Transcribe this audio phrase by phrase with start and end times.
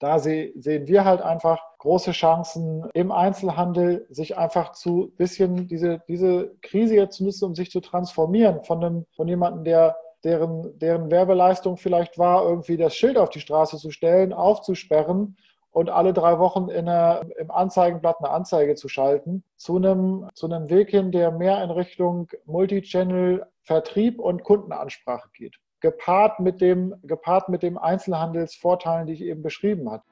[0.00, 0.52] da sehen
[0.86, 7.18] wir halt einfach große Chancen im Einzelhandel, sich einfach zu bisschen diese, diese Krise jetzt
[7.18, 12.18] zu nutzen, um sich zu transformieren von einem, von jemandem, der deren, deren Werbeleistung vielleicht
[12.18, 15.36] war, irgendwie das Schild auf die Straße zu stellen, aufzusperren
[15.70, 20.46] und alle drei Wochen in einer, im Anzeigenblatt eine Anzeige zu schalten, zu einem, zu
[20.46, 25.56] einem Weg hin, der mehr in Richtung Multichannel, Vertrieb und Kundenansprache geht.
[25.80, 30.02] Gepaart mit dem, gepaart mit dem Einzelhandelsvorteilen, die ich eben beschrieben habe.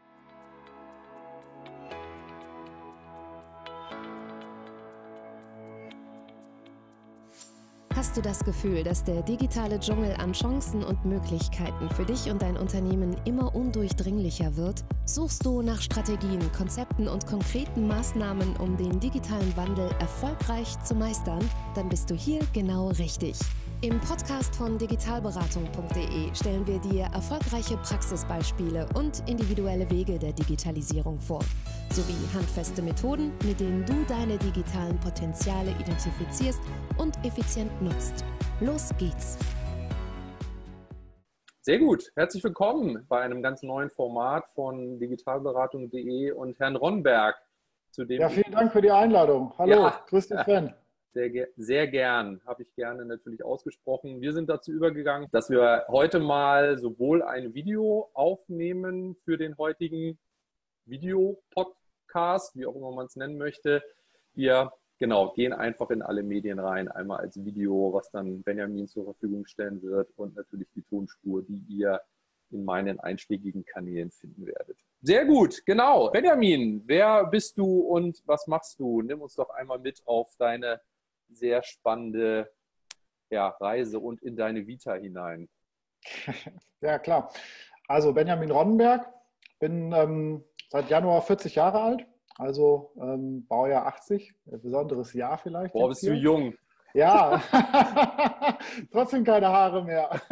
[7.98, 12.40] Hast du das Gefühl, dass der digitale Dschungel an Chancen und Möglichkeiten für dich und
[12.40, 14.84] dein Unternehmen immer undurchdringlicher wird?
[15.04, 21.40] Suchst du nach Strategien, Konzepten und konkreten Maßnahmen, um den digitalen Wandel erfolgreich zu meistern?
[21.74, 23.36] Dann bist du hier genau richtig.
[23.80, 31.44] Im Podcast von digitalberatung.de stellen wir dir erfolgreiche Praxisbeispiele und individuelle Wege der Digitalisierung vor,
[31.92, 36.60] sowie handfeste Methoden, mit denen du deine digitalen Potenziale identifizierst
[36.96, 38.24] und effizient nutzt.
[38.58, 39.38] Los geht's!
[41.60, 47.36] Sehr gut, herzlich willkommen bei einem ganz neuen Format von digitalberatung.de und Herrn Ronberg.
[47.92, 49.52] Zu dem ja, vielen Dank für die Einladung.
[49.56, 50.02] Hallo, ja.
[50.08, 50.74] grüß dich, Sven.
[51.14, 54.20] Sehr, sehr gern, habe ich gerne natürlich ausgesprochen.
[54.20, 60.18] Wir sind dazu übergegangen, dass wir heute mal sowohl ein Video aufnehmen für den heutigen
[60.84, 63.82] Videopodcast, wie auch immer man es nennen möchte.
[64.34, 69.04] Wir genau, gehen einfach in alle Medien rein, einmal als Video, was dann Benjamin zur
[69.04, 72.00] Verfügung stellen wird und natürlich die Tonspur, die ihr
[72.50, 74.78] in meinen einschlägigen Kanälen finden werdet.
[75.02, 76.10] Sehr gut, genau.
[76.10, 79.02] Benjamin, wer bist du und was machst du?
[79.02, 80.80] Nimm uns doch einmal mit auf deine
[81.30, 82.50] sehr spannende
[83.30, 85.48] ja, Reise und in deine Vita hinein.
[86.80, 87.32] Ja, klar.
[87.88, 89.12] Also Benjamin Ronnenberg,
[89.58, 92.06] bin ähm, seit Januar 40 Jahre alt,
[92.36, 95.72] also ähm, Baujahr 80, ein besonderes Jahr vielleicht.
[95.72, 96.12] Boah, bist hier.
[96.12, 96.54] du jung.
[96.94, 97.42] Ja,
[98.92, 100.22] trotzdem keine Haare mehr.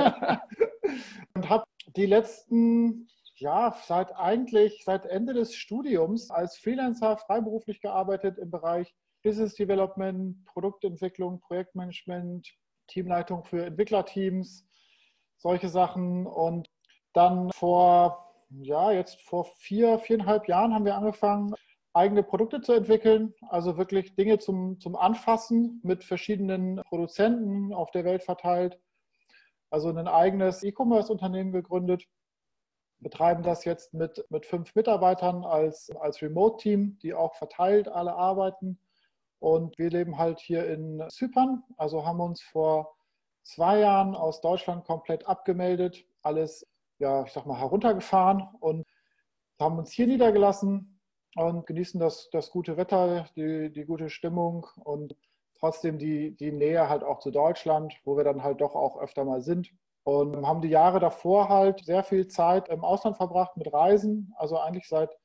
[1.35, 1.65] und habe
[1.97, 8.95] die letzten, ja, seit eigentlich, seit Ende des Studiums als Freelancer freiberuflich gearbeitet im Bereich
[9.27, 12.49] Business Development, Produktentwicklung, Projektmanagement,
[12.87, 14.65] Teamleitung für Entwicklerteams,
[15.37, 16.29] solche Sachen.
[16.29, 16.71] Und
[17.13, 21.53] dann vor, ja, jetzt vor vier, viereinhalb Jahren haben wir angefangen,
[21.93, 28.05] eigene Produkte zu entwickeln, also wirklich Dinge zum, zum Anfassen mit verschiedenen Produzenten auf der
[28.05, 28.79] Welt verteilt.
[29.71, 32.07] Also ein eigenes E-Commerce-Unternehmen gegründet,
[33.01, 38.79] betreiben das jetzt mit, mit fünf Mitarbeitern als, als Remote-Team, die auch verteilt alle arbeiten.
[39.47, 42.97] Und wir leben halt hier in Zypern, also haben uns vor
[43.45, 46.67] zwei Jahren aus Deutschland komplett abgemeldet, alles,
[46.99, 48.85] ja, ich sag mal, heruntergefahren und
[49.61, 51.01] haben uns hier niedergelassen
[51.37, 55.15] und genießen das, das gute Wetter, die, die gute Stimmung und
[55.61, 59.25] trotzdem die, die Nähe halt auch zu Deutschland, wo wir dann halt doch auch öfter
[59.25, 59.71] mal sind.
[60.03, 64.59] Und haben die Jahre davor halt sehr viel Zeit im Ausland verbracht mit Reisen, also
[64.59, 65.17] eigentlich seit,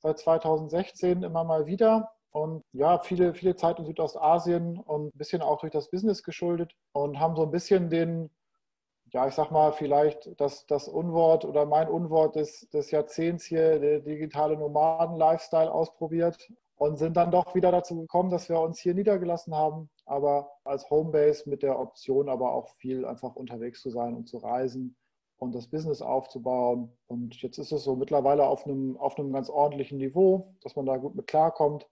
[0.00, 5.42] seit 2016 immer mal wieder und ja, viele, viele Zeit in Südostasien und ein bisschen
[5.42, 8.30] auch durch das Business geschuldet und haben so ein bisschen den,
[9.12, 13.80] ja, ich sag mal, vielleicht das, das Unwort oder mein Unwort des, des Jahrzehnts hier,
[13.80, 18.94] der digitale Nomaden-Lifestyle ausprobiert und sind dann doch wieder dazu gekommen, dass wir uns hier
[18.94, 24.14] niedergelassen haben, aber als Homebase mit der Option, aber auch viel einfach unterwegs zu sein
[24.14, 24.96] und zu reisen
[25.38, 26.96] und das Business aufzubauen.
[27.08, 30.86] Und jetzt ist es so mittlerweile auf einem, auf einem ganz ordentlichen Niveau, dass man
[30.86, 31.88] da gut mit klarkommt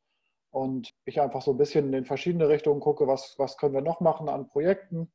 [0.50, 4.00] und ich einfach so ein bisschen in verschiedene Richtungen gucke, was, was können wir noch
[4.00, 5.12] machen an Projekten.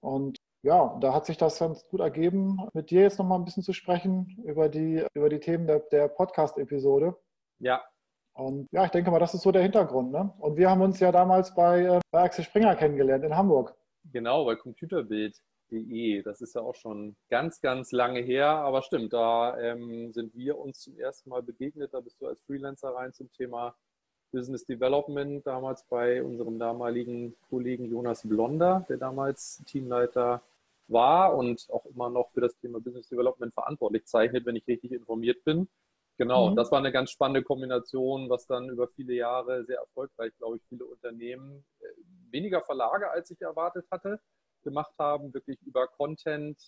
[0.00, 3.62] Und ja, da hat sich das ganz gut ergeben, mit dir jetzt nochmal ein bisschen
[3.62, 7.16] zu sprechen über die, über die Themen der, der Podcast-Episode.
[7.60, 7.82] Ja.
[8.34, 10.12] Und ja, ich denke mal, das ist so der Hintergrund.
[10.12, 10.32] Ne?
[10.38, 13.74] Und wir haben uns ja damals bei, äh, bei Axel Springer kennengelernt in Hamburg.
[14.12, 16.22] Genau, bei computerbild.de.
[16.22, 18.48] Das ist ja auch schon ganz, ganz lange her.
[18.48, 21.94] Aber stimmt, da ähm, sind wir uns zum ersten Mal begegnet.
[21.94, 23.74] Da bist du als Freelancer rein zum Thema
[24.32, 30.42] Business Development damals bei unserem damaligen Kollegen Jonas Blonder, der damals Teamleiter
[30.88, 34.92] war und auch immer noch für das Thema Business Development verantwortlich zeichnet, wenn ich richtig
[34.92, 35.68] informiert bin.
[36.18, 36.56] Genau, mhm.
[36.56, 40.62] das war eine ganz spannende Kombination, was dann über viele Jahre sehr erfolgreich, glaube ich,
[40.68, 41.84] viele Unternehmen, äh,
[42.30, 44.20] weniger Verlage, als ich erwartet hatte,
[44.62, 46.58] gemacht haben, wirklich über Content,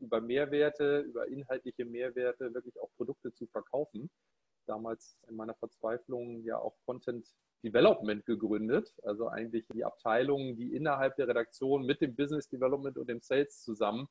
[0.00, 4.10] über Mehrwerte, über inhaltliche Mehrwerte, wirklich auch Produkte zu verkaufen
[4.66, 7.26] damals in meiner Verzweiflung ja auch Content
[7.64, 8.94] Development gegründet.
[9.02, 13.62] Also eigentlich die Abteilung, die innerhalb der Redaktion mit dem Business Development und dem Sales
[13.62, 14.08] zusammen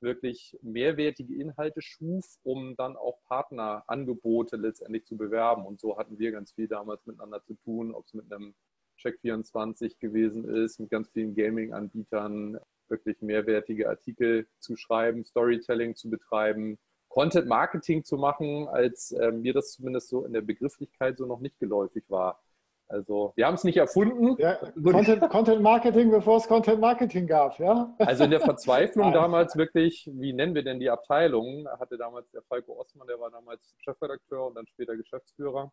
[0.00, 5.66] wirklich mehrwertige Inhalte schuf, um dann auch Partnerangebote letztendlich zu bewerben.
[5.66, 8.54] Und so hatten wir ganz viel damals miteinander zu tun, ob es mit einem
[9.00, 12.58] Check24 gewesen ist, mit ganz vielen Gaming-Anbietern,
[12.88, 16.78] wirklich mehrwertige Artikel zu schreiben, Storytelling zu betreiben,
[17.14, 21.38] Content Marketing zu machen, als äh, mir das zumindest so in der Begrifflichkeit so noch
[21.38, 22.42] nicht geläufig war.
[22.88, 24.34] Also wir haben es nicht erfunden.
[24.40, 27.94] Ja, Content, Content, Marketing, bevor es Content Marketing gab, ja?
[27.98, 31.68] Also in der Verzweiflung damals wirklich, wie nennen wir denn die Abteilung?
[31.78, 35.72] Hatte damals der Falco Osman, der war damals Chefredakteur und dann später Geschäftsführer,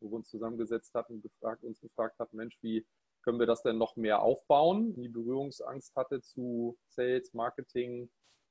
[0.00, 2.86] wo wir uns zusammengesetzt hatten und gefragt, uns gefragt hatten, Mensch, wie
[3.24, 4.94] können wir das denn noch mehr aufbauen?
[4.94, 8.08] Die Berührungsangst hatte zu Sales, Marketing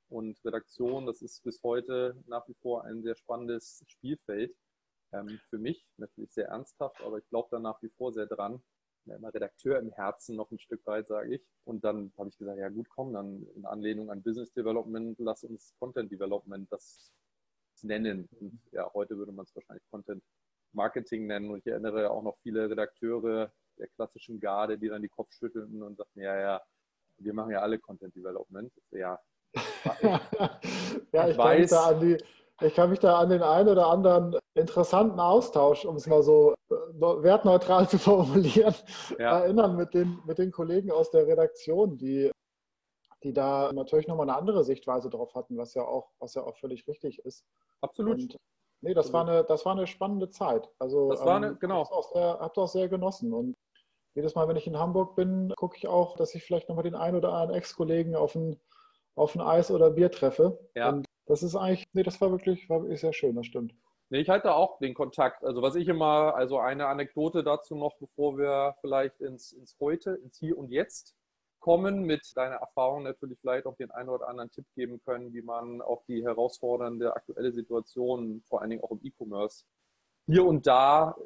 [0.10, 1.06] und Redaktion.
[1.06, 4.56] Das ist bis heute nach wie vor ein sehr spannendes Spielfeld.
[5.12, 8.62] Ähm, für mich natürlich sehr ernsthaft, aber ich glaube da nach wie vor sehr dran.
[9.06, 11.48] Bin immer Redakteur im Herzen noch ein Stück weit, sage ich.
[11.64, 15.44] Und dann habe ich gesagt, ja gut, komm, dann in Anlehnung an Business Development, lass
[15.44, 17.12] uns Content Development das
[17.82, 18.28] nennen.
[18.40, 20.24] Und ja, heute würde man es wahrscheinlich Content
[20.74, 21.50] Marketing nennen.
[21.50, 25.82] Und ich erinnere auch noch viele Redakteure der klassischen Garde, die dann die Kopf schüttelten
[25.82, 26.62] und sagten, ja, ja,
[27.18, 28.72] wir machen ja alle Content Development.
[28.92, 29.20] Ja,
[30.02, 32.18] ja, ich, ich weiß, da an die,
[32.62, 36.54] ich kann mich da an den einen oder anderen interessanten Austausch, um es mal so
[36.70, 38.76] äh, wertneutral zu formulieren,
[39.18, 39.40] ja.
[39.40, 42.32] erinnern mit den, mit den Kollegen aus der Redaktion, die,
[43.24, 46.58] die da natürlich nochmal eine andere Sichtweise drauf hatten, was ja auch, was ja auch
[46.58, 47.46] völlig richtig ist.
[47.82, 48.20] Absolut.
[48.20, 48.38] Und,
[48.82, 50.70] nee, das war, eine, das war eine spannende Zeit.
[50.80, 51.80] Also, das war eine, ähm, genau.
[51.80, 53.34] Hab's auch, auch sehr genossen.
[53.34, 53.56] Und
[54.16, 56.96] jedes Mal, wenn ich in Hamburg bin, gucke ich auch, dass ich vielleicht nochmal den
[56.96, 58.60] einen oder anderen Ex-Kollegen auf ein,
[59.20, 60.58] auf ein Eis oder Bier treffe.
[60.76, 60.90] Ja.
[60.90, 63.74] Und das ist eigentlich, nee, das war wirklich, war wirklich sehr schön, das stimmt.
[64.10, 65.44] Nee, ich halte auch den Kontakt.
[65.44, 70.12] Also was ich immer, also eine Anekdote dazu noch, bevor wir vielleicht ins, ins Heute,
[70.24, 71.16] ins Hier und Jetzt
[71.60, 75.42] kommen, mit deiner Erfahrung natürlich vielleicht auch den einen oder anderen Tipp geben können, wie
[75.42, 79.66] man auch die herausfordernde aktuelle Situation, vor allen Dingen auch im E-Commerce,
[80.26, 81.18] hier und da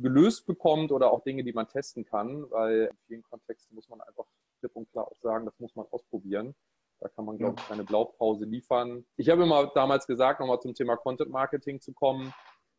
[0.00, 4.00] gelöst bekommt oder auch Dinge, die man testen kann, weil in vielen Kontexten muss man
[4.00, 4.24] einfach
[4.60, 6.54] klipp und klar auch sagen, das muss man ausprobieren.
[7.02, 9.04] Da kann man, glaube ich, keine Blaupause liefern.
[9.16, 12.32] Ich habe immer damals gesagt, nochmal zum Thema Content Marketing zu kommen.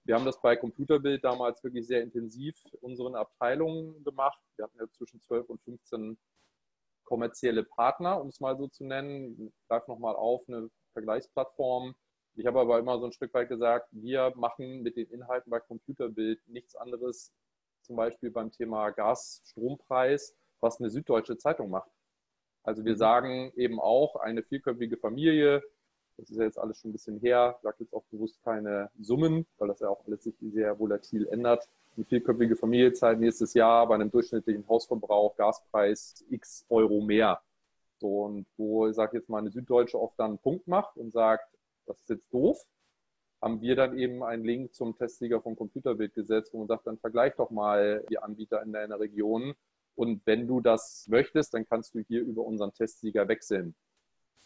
[0.05, 4.39] Wir haben das bei Computerbild damals wirklich sehr intensiv unseren Abteilungen gemacht.
[4.55, 6.17] Wir hatten ja zwischen 12 und 15
[7.03, 9.47] kommerzielle Partner, um es mal so zu nennen.
[9.47, 11.93] Ich greife nochmal auf, eine Vergleichsplattform.
[12.35, 15.59] Ich habe aber immer so ein Stück weit gesagt, wir machen mit den Inhalten bei
[15.59, 17.33] Computerbild nichts anderes,
[17.81, 21.91] zum Beispiel beim Thema Gas-Strompreis, was eine süddeutsche Zeitung macht.
[22.63, 22.97] Also wir mhm.
[22.97, 25.61] sagen eben auch, eine vierköpfige Familie,
[26.17, 29.45] das ist ja jetzt alles schon ein bisschen her, sagt jetzt auch bewusst keine Summen,
[29.57, 31.67] weil das ja auch alles sich sehr volatil ändert.
[31.95, 37.41] Eine vierköpfige Familie zahlt nächstes Jahr bei einem durchschnittlichen Hausverbrauch Gaspreis x Euro mehr.
[37.97, 41.11] So, und wo, ich sage jetzt mal, eine Süddeutsche oft dann einen Punkt macht und
[41.11, 41.47] sagt,
[41.85, 42.57] das ist jetzt doof,
[43.41, 46.97] haben wir dann eben einen Link zum Testsieger vom Computerbild gesetzt, wo man sagt, dann
[46.97, 49.53] vergleich doch mal die Anbieter in deiner Region
[49.95, 53.75] und wenn du das möchtest, dann kannst du hier über unseren Testsieger wechseln.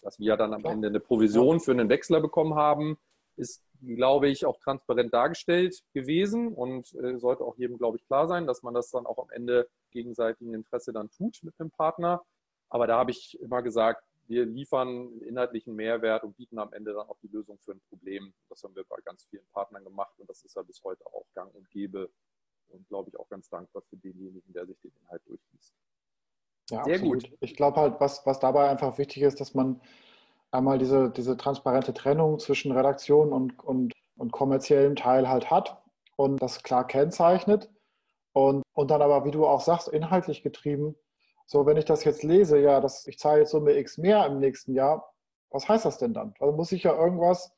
[0.01, 2.97] Dass wir dann am Ende eine Provision für einen Wechsler bekommen haben,
[3.37, 8.27] ist, glaube ich, auch transparent dargestellt gewesen und äh, sollte auch jedem, glaube ich, klar
[8.27, 12.23] sein, dass man das dann auch am Ende gegenseitigen Interesse dann tut mit einem Partner.
[12.69, 17.07] Aber da habe ich immer gesagt, wir liefern inhaltlichen Mehrwert und bieten am Ende dann
[17.07, 18.33] auch die Lösung für ein Problem.
[18.49, 21.25] Das haben wir bei ganz vielen Partnern gemacht und das ist ja bis heute auch
[21.33, 22.09] gang und gäbe
[22.69, 25.73] und glaube ich auch ganz dankbar für denjenigen, der sich den Inhalt durchliest.
[26.69, 27.29] Ja, Sehr absolut.
[27.29, 27.37] gut.
[27.39, 29.81] Ich glaube halt, was, was dabei einfach wichtig ist, dass man
[30.51, 35.81] einmal diese, diese transparente Trennung zwischen Redaktion und, und, und kommerziellem Teil halt hat
[36.15, 37.69] und das klar kennzeichnet.
[38.33, 40.95] Und, und dann aber, wie du auch sagst, inhaltlich getrieben.
[41.47, 44.39] So, wenn ich das jetzt lese, ja, das, ich zahle jetzt Summe X mehr im
[44.39, 45.13] nächsten Jahr,
[45.49, 46.33] was heißt das denn dann?
[46.39, 47.51] Also muss ich ja irgendwas,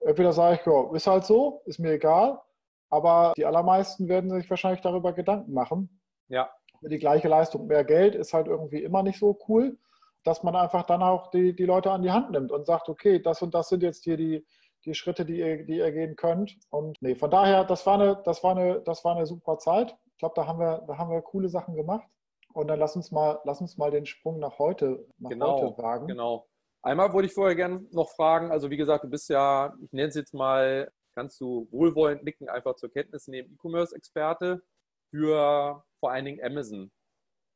[0.00, 2.40] entweder sage ich, ja, ist halt so, ist mir egal,
[2.90, 6.00] aber die allermeisten werden sich wahrscheinlich darüber Gedanken machen.
[6.28, 6.50] Ja.
[6.82, 9.78] Die gleiche Leistung, mehr Geld ist halt irgendwie immer nicht so cool,
[10.24, 13.20] dass man einfach dann auch die, die Leute an die Hand nimmt und sagt, okay,
[13.20, 14.44] das und das sind jetzt hier die,
[14.84, 16.56] die Schritte, die ihr, die ihr gehen könnt.
[16.70, 19.96] Und nee, von daher, das war eine, das war eine, das war eine super Zeit.
[20.12, 22.06] Ich glaube, da haben wir, da haben wir coole Sachen gemacht.
[22.54, 25.82] Und dann lass uns mal, lass uns mal den Sprung nach heute, nach genau, heute
[25.82, 26.06] wagen.
[26.06, 26.46] Genau.
[26.82, 30.08] Einmal wollte ich vorher gerne noch fragen, also wie gesagt, du bist ja, ich nenne
[30.08, 34.62] es jetzt mal kannst du wohlwollend nicken, einfach zur Kenntnis nehmen, E-Commerce-Experte
[35.10, 36.92] für vor allen Dingen Amazon,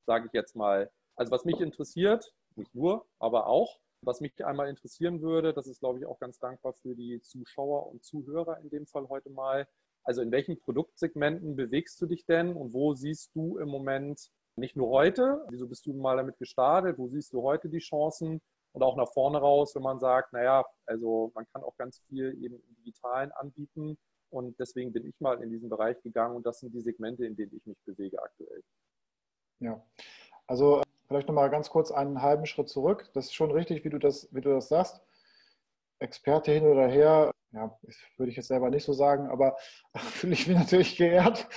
[0.06, 0.90] sage ich jetzt mal.
[1.14, 5.80] Also was mich interessiert, nicht nur, aber auch, was mich einmal interessieren würde, das ist,
[5.80, 9.68] glaube ich, auch ganz dankbar für die Zuschauer und Zuhörer in dem Fall heute mal.
[10.04, 14.74] Also in welchen Produktsegmenten bewegst du dich denn und wo siehst du im Moment nicht
[14.74, 18.40] nur heute, wieso bist du mal damit gestartet, wo siehst du heute die Chancen
[18.72, 22.32] und auch nach vorne raus, wenn man sagt, naja, also man kann auch ganz viel
[22.42, 23.98] eben im Digitalen anbieten.
[24.30, 27.34] Und deswegen bin ich mal in diesen Bereich gegangen und das sind die Segmente, in
[27.36, 28.62] denen ich mich bewege aktuell.
[29.58, 29.84] Ja,
[30.46, 33.10] also vielleicht nochmal ganz kurz einen halben Schritt zurück.
[33.14, 35.02] Das ist schon richtig, wie du das, wie du das sagst.
[35.98, 37.76] Experte hin oder her, ja,
[38.16, 39.56] würde ich jetzt selber nicht so sagen, aber
[39.96, 41.48] fühle ich mich natürlich geehrt.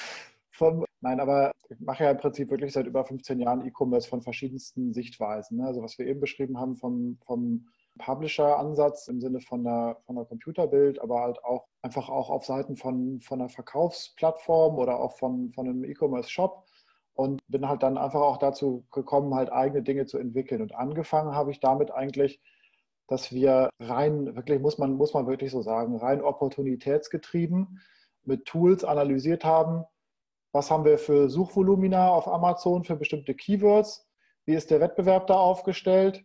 [0.51, 4.22] Von, nein, aber ich mache ja im Prinzip wirklich seit über 15 Jahren E-Commerce von
[4.22, 5.57] verschiedensten Sichtweisen.
[5.57, 5.67] Ne?
[5.67, 7.67] Also was wir eben beschrieben haben vom, vom
[8.00, 12.77] Publisher-Ansatz im Sinne von der, von der Computerbild, aber halt auch einfach auch auf Seiten
[12.77, 16.65] von, von einer Verkaufsplattform oder auch von, von einem E-Commerce-Shop
[17.15, 20.62] und bin halt dann einfach auch dazu gekommen, halt eigene Dinge zu entwickeln.
[20.62, 22.41] Und angefangen habe ich damit eigentlich,
[23.07, 27.81] dass wir rein, wirklich muss man, muss man wirklich so sagen, rein opportunitätsgetrieben
[28.24, 29.83] mit Tools analysiert haben,
[30.53, 34.07] was haben wir für Suchvolumina auf Amazon für bestimmte Keywords,
[34.45, 36.24] wie ist der Wettbewerb da aufgestellt,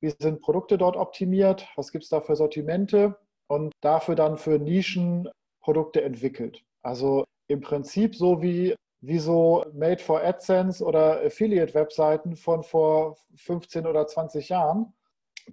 [0.00, 3.18] wie sind Produkte dort optimiert, was gibt es da für Sortimente
[3.48, 5.28] und dafür dann für Nischen
[5.60, 6.62] Produkte entwickelt.
[6.82, 13.86] Also im Prinzip so wie, wie so Made for AdSense oder Affiliate-Webseiten von vor 15
[13.86, 14.94] oder 20 Jahren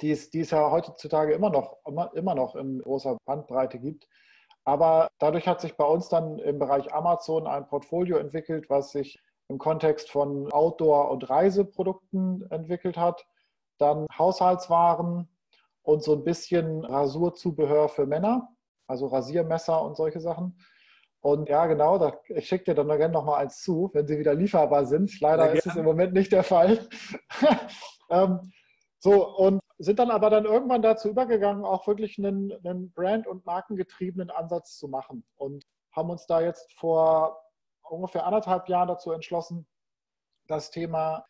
[0.01, 4.07] die es, die es ja heutzutage immer noch, immer, immer noch in großer Bandbreite gibt.
[4.67, 9.17] Aber dadurch hat sich bei uns dann im Bereich Amazon ein Portfolio entwickelt, was sich
[9.47, 13.25] im Kontext von Outdoor- und Reiseprodukten entwickelt hat.
[13.77, 15.29] Dann Haushaltswaren
[15.83, 18.49] und so ein bisschen Rasurzubehör für Männer,
[18.87, 20.59] also Rasiermesser und solche Sachen.
[21.21, 24.19] Und ja, genau, da, ich schicke dir dann gerne noch mal eins zu, wenn sie
[24.19, 25.17] wieder lieferbar sind.
[25.21, 26.77] Leider ist es im Moment nicht der Fall.
[28.09, 28.51] ähm,
[28.99, 33.45] so, und sind dann aber dann irgendwann dazu übergegangen, auch wirklich einen, einen Brand- und
[33.45, 37.39] markengetriebenen Ansatz zu machen und haben uns da jetzt vor
[37.83, 39.67] ungefähr anderthalb Jahren dazu entschlossen,
[40.47, 41.25] das Thema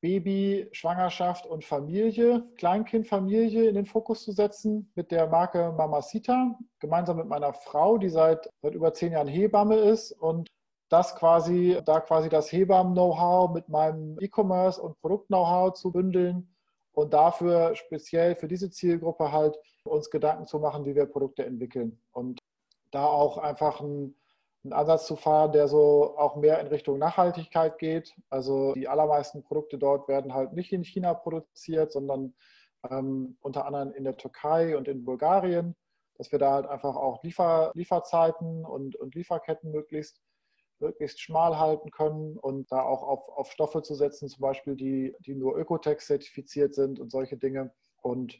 [0.00, 7.16] Baby, Schwangerschaft und Familie, Kleinkindfamilie in den Fokus zu setzen mit der Marke Mamacita, gemeinsam
[7.16, 10.50] mit meiner Frau, die seit, seit über zehn Jahren Hebamme ist und
[10.90, 16.53] das quasi, da quasi das Hebammen-Know-how mit meinem E-Commerce und Produkt-Know-how zu bündeln
[16.94, 22.00] und dafür speziell für diese Zielgruppe halt uns Gedanken zu machen, wie wir Produkte entwickeln
[22.12, 22.38] und
[22.90, 24.16] da auch einfach einen,
[24.62, 28.14] einen Ansatz zu fahren, der so auch mehr in Richtung Nachhaltigkeit geht.
[28.30, 32.34] Also die allermeisten Produkte dort werden halt nicht in China produziert, sondern
[32.88, 35.74] ähm, unter anderem in der Türkei und in Bulgarien,
[36.16, 40.20] dass wir da halt einfach auch Liefer, Lieferzeiten und, und Lieferketten möglichst
[40.84, 45.14] möglichst schmal halten können und da auch auf, auf Stoffe zu setzen, zum Beispiel, die,
[45.20, 47.72] die nur Ökotex zertifiziert sind und solche Dinge.
[48.02, 48.38] Und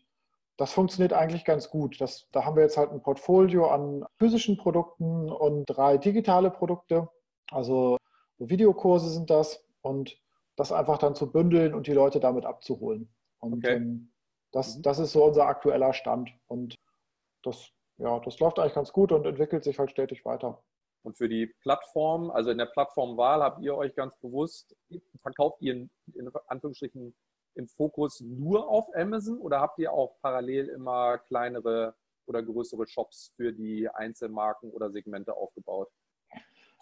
[0.57, 2.01] das funktioniert eigentlich ganz gut.
[2.01, 7.09] Das, da haben wir jetzt halt ein Portfolio an physischen Produkten und drei digitale Produkte.
[7.51, 7.97] Also
[8.39, 10.21] Videokurse sind das und
[10.57, 13.13] das einfach dann zu bündeln und die Leute damit abzuholen.
[13.41, 13.77] Und okay.
[13.77, 14.13] ähm,
[14.53, 14.83] das, mhm.
[14.83, 16.31] das ist so unser aktueller Stand.
[16.47, 16.77] Und
[17.43, 20.63] das, ja, das läuft eigentlich ganz gut und entwickelt sich halt stetig weiter.
[21.05, 24.75] Und für die Plattform, also in der Plattformwahl, habt ihr euch ganz bewusst,
[25.21, 25.91] verkauft ihr in,
[26.49, 27.15] Anführungsstrichen
[27.57, 31.95] im Fokus nur auf Amazon oder habt ihr auch parallel immer kleinere
[32.27, 35.91] oder größere Shops für die Einzelmarken oder Segmente aufgebaut?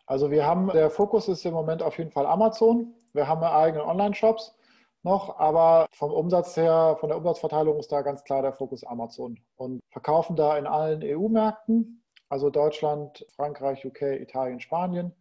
[0.06, 2.94] Also wir haben, der Fokus ist im Moment auf jeden Fall Amazon.
[3.12, 4.56] Wir haben eigene Online-Shops
[5.02, 9.36] noch, aber vom Umsatz her, von der Umsatzverteilung ist da ganz klar der Fokus Amazon
[9.56, 12.01] und verkaufen da in allen EU-Märkten
[12.32, 15.12] also Deutschland, Frankreich, UK, Italien, Spanien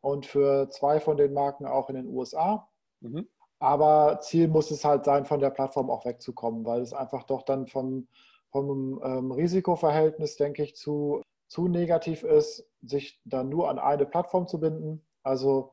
[0.00, 2.68] und für zwei von den Marken auch in den USA.
[3.00, 3.26] Mhm.
[3.58, 7.42] Aber Ziel muss es halt sein, von der Plattform auch wegzukommen, weil es einfach doch
[7.42, 8.06] dann vom,
[8.52, 14.46] vom ähm, Risikoverhältnis, denke ich, zu, zu negativ ist, sich dann nur an eine Plattform
[14.46, 15.04] zu binden.
[15.24, 15.72] Also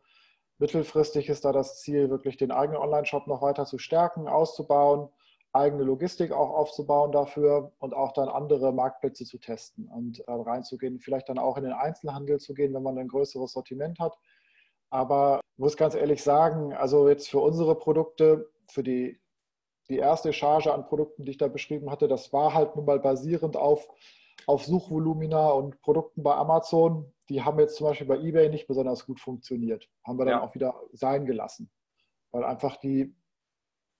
[0.58, 5.10] mittelfristig ist da das Ziel, wirklich den eigenen Online-Shop noch weiter zu stärken, auszubauen
[5.52, 11.00] eigene Logistik auch aufzubauen dafür und auch dann andere Marktplätze zu testen und äh, reinzugehen,
[11.00, 14.18] vielleicht dann auch in den Einzelhandel zu gehen, wenn man ein größeres Sortiment hat.
[14.92, 19.20] Aber ich muss ganz ehrlich sagen, also jetzt für unsere Produkte, für die,
[19.90, 23.00] die erste Charge an Produkten, die ich da beschrieben hatte, das war halt nun mal
[23.00, 23.88] basierend auf,
[24.46, 27.12] auf Suchvolumina und Produkten bei Amazon.
[27.30, 29.88] Die haben jetzt zum Beispiel bei eBay nicht besonders gut funktioniert.
[30.06, 30.44] Haben wir dann ja.
[30.44, 31.72] auch wieder sein gelassen.
[32.32, 33.16] Weil einfach die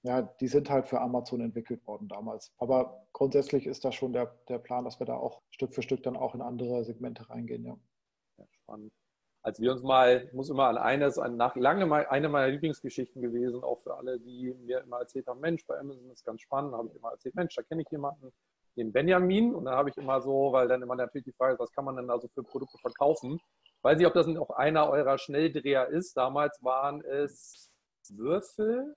[0.04, 2.54] ja, die sind halt für Amazon entwickelt worden damals.
[2.58, 6.04] Aber grundsätzlich ist das schon der, der Plan, dass wir da auch Stück für Stück
[6.04, 7.78] dann auch in andere Segmente reingehen, ja.
[8.38, 8.94] ja spannend.
[9.42, 12.50] Als wir uns mal, ich muss immer an eines, an nach lange mal eine meiner
[12.50, 16.42] Lieblingsgeschichten gewesen, auch für alle, die mir immer erzählt haben, Mensch, bei Amazon ist ganz
[16.42, 18.32] spannend, habe ich immer erzählt, Mensch, da kenne ich jemanden,
[18.76, 19.56] den Benjamin.
[19.56, 21.86] Und dann habe ich immer so, weil dann immer natürlich die Frage ist, was kann
[21.86, 23.40] man denn da so für Produkte verkaufen?
[23.82, 26.18] Weiß nicht, ob das auch einer eurer Schnelldreher ist.
[26.18, 27.72] Damals waren es
[28.10, 28.96] Würfel,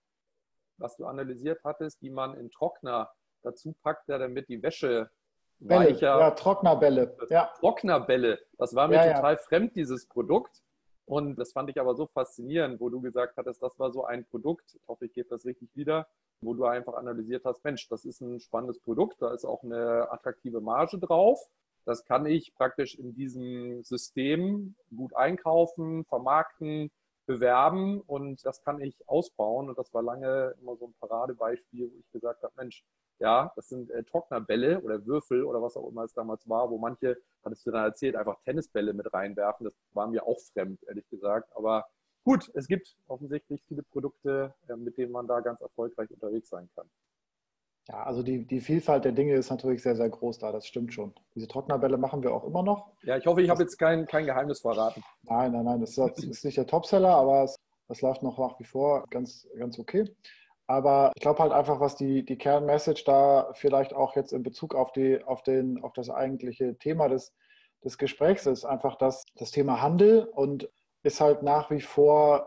[0.79, 3.11] was du analysiert hattest, die man in Trockner
[3.43, 5.11] dazu packt er damit die Wäsche
[5.59, 6.19] Bälle, weicher.
[6.19, 7.17] Ja, Trocknerbälle.
[7.31, 7.51] Ja.
[7.59, 8.39] Trocknerbälle.
[8.59, 9.39] Das war mir ja, total ja.
[9.39, 10.63] fremd, dieses Produkt.
[11.05, 14.25] Und das fand ich aber so faszinierend, wo du gesagt hattest, das war so ein
[14.25, 16.07] Produkt, ich hoffe, ich gebe das richtig wieder,
[16.43, 20.11] wo du einfach analysiert hast, Mensch, das ist ein spannendes Produkt, da ist auch eine
[20.11, 21.41] attraktive Marge drauf.
[21.85, 26.93] Das kann ich praktisch in diesem System gut einkaufen, vermarkten,
[27.27, 29.69] bewerben und das kann ich ausbauen.
[29.69, 32.85] Und das war lange immer so ein Paradebeispiel, wo ich gesagt habe, Mensch,
[33.19, 36.79] ja, das sind äh, Trocknerbälle oder Würfel oder was auch immer es damals war, wo
[36.79, 39.65] manche, hattest du dann erzählt, einfach Tennisbälle mit reinwerfen.
[39.65, 41.49] Das war mir auch fremd, ehrlich gesagt.
[41.55, 41.87] Aber
[42.25, 46.69] gut, es gibt offensichtlich viele Produkte, äh, mit denen man da ganz erfolgreich unterwegs sein
[46.75, 46.89] kann.
[47.89, 50.95] Ja, also die, die Vielfalt der Dinge ist natürlich sehr, sehr groß da, das stimmt
[50.95, 51.13] schon.
[51.35, 52.93] Diese Trocknerbälle machen wir auch immer noch.
[53.03, 55.03] Ja, ich hoffe, ich habe jetzt kein, kein Geheimnis verraten.
[55.25, 57.57] Nein, nein, nein, das ist nicht der Topseller, aber es,
[57.89, 60.09] das läuft noch nach wie vor ganz, ganz okay.
[60.69, 64.75] Aber ich glaube halt einfach, was die, die Kernmessage da vielleicht auch jetzt in Bezug
[64.77, 67.33] auf, die, auf, den, auf das eigentliche Thema des,
[67.85, 70.71] des Gesprächs ist, einfach das, das Thema Handel und
[71.03, 72.47] ist halt nach wie vor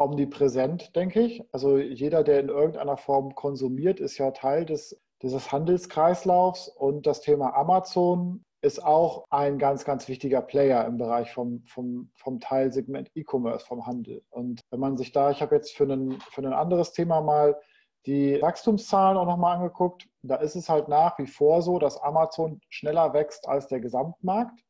[0.00, 1.42] omnipräsent, denke ich.
[1.52, 7.20] Also jeder, der in irgendeiner Form konsumiert, ist ja Teil des, dieses Handelskreislaufs und das
[7.20, 13.10] Thema Amazon ist auch ein ganz, ganz wichtiger Player im Bereich vom, vom, vom Teilsegment
[13.14, 14.22] E-Commerce, vom Handel.
[14.30, 17.58] Und wenn man sich da, ich habe jetzt für ein, für ein anderes Thema mal
[18.06, 22.60] die Wachstumszahlen auch nochmal angeguckt, da ist es halt nach wie vor so, dass Amazon
[22.68, 24.62] schneller wächst als der Gesamtmarkt,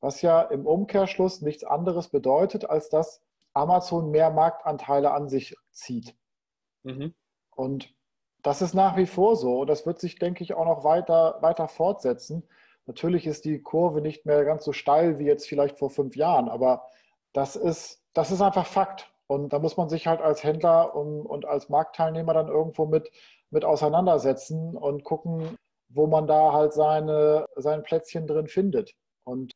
[0.00, 3.22] was ja im Umkehrschluss nichts anderes bedeutet, als dass
[3.58, 6.14] Amazon mehr Marktanteile an sich zieht.
[6.84, 7.14] Mhm.
[7.54, 7.92] Und
[8.42, 9.64] das ist nach wie vor so.
[9.64, 12.48] Das wird sich, denke ich, auch noch weiter, weiter fortsetzen.
[12.86, 16.48] Natürlich ist die Kurve nicht mehr ganz so steil wie jetzt vielleicht vor fünf Jahren,
[16.48, 16.86] aber
[17.32, 19.12] das ist, das ist einfach Fakt.
[19.26, 23.10] Und da muss man sich halt als Händler und, und als Marktteilnehmer dann irgendwo mit,
[23.50, 25.58] mit auseinandersetzen und gucken,
[25.90, 28.94] wo man da halt seine, sein Plätzchen drin findet.
[29.24, 29.52] Und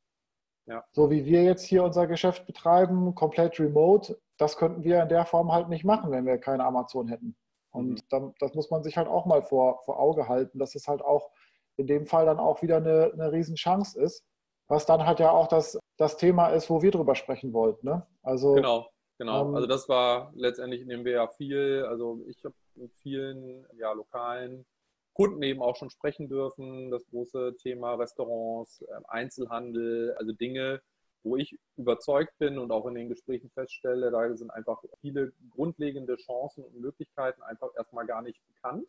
[0.66, 0.84] ja.
[0.92, 5.24] So wie wir jetzt hier unser Geschäft betreiben, komplett remote, das könnten wir in der
[5.24, 7.36] Form halt nicht machen, wenn wir keine Amazon hätten.
[7.70, 8.00] Und mhm.
[8.10, 11.02] dann, das muss man sich halt auch mal vor, vor Auge halten, dass es halt
[11.02, 11.30] auch
[11.76, 14.24] in dem Fall dann auch wieder eine, eine Riesenchance ist,
[14.68, 17.86] was dann halt ja auch das, das Thema ist, wo wir drüber sprechen wollten.
[17.86, 18.06] Ne?
[18.22, 19.48] Also, genau, genau.
[19.48, 23.92] Ähm, also das war letztendlich, nehmen wir ja viel, also ich habe mit vielen ja,
[23.92, 24.66] lokalen
[25.14, 26.90] Kunden eben auch schon sprechen dürfen.
[26.90, 30.80] Das große Thema Restaurants, ähm, Einzelhandel, also Dinge,
[31.22, 36.16] wo ich überzeugt bin und auch in den Gesprächen feststelle, da sind einfach viele grundlegende
[36.16, 38.86] Chancen und Möglichkeiten einfach erstmal gar nicht bekannt.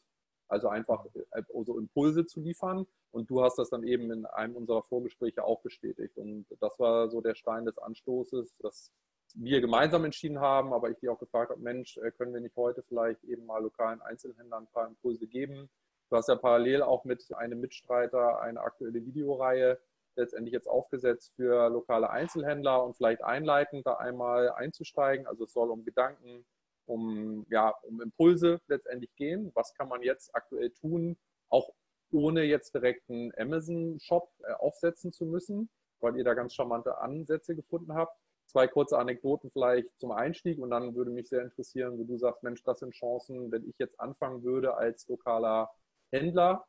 [0.47, 1.05] Also einfach
[1.53, 2.85] also Impulse zu liefern.
[3.11, 6.17] Und du hast das dann eben in einem unserer Vorgespräche auch bestätigt.
[6.17, 8.91] Und das war so der Stein des Anstoßes, dass
[9.35, 12.55] wir gemeinsam entschieden haben, aber ich dir auch gefragt habe, Mensch, äh, können wir nicht
[12.55, 15.69] heute vielleicht eben mal lokalen Einzelhändlern ein paar Impulse geben?
[16.09, 19.79] Du hast ja parallel auch mit einem Mitstreiter eine aktuelle Videoreihe
[20.15, 25.27] letztendlich jetzt aufgesetzt für lokale Einzelhändler und vielleicht einleitend da einmal einzusteigen.
[25.27, 26.45] Also es soll um Gedanken,
[26.85, 29.51] um, ja, um Impulse letztendlich gehen.
[29.55, 31.17] Was kann man jetzt aktuell tun,
[31.49, 31.73] auch
[32.11, 37.55] ohne jetzt direkt einen Amazon-Shop äh, aufsetzen zu müssen, weil ihr da ganz charmante Ansätze
[37.55, 38.17] gefunden habt.
[38.45, 42.43] Zwei kurze Anekdoten vielleicht zum Einstieg und dann würde mich sehr interessieren, wo du sagst,
[42.43, 45.71] Mensch, das sind Chancen, wenn ich jetzt anfangen würde als lokaler
[46.13, 46.65] Händler,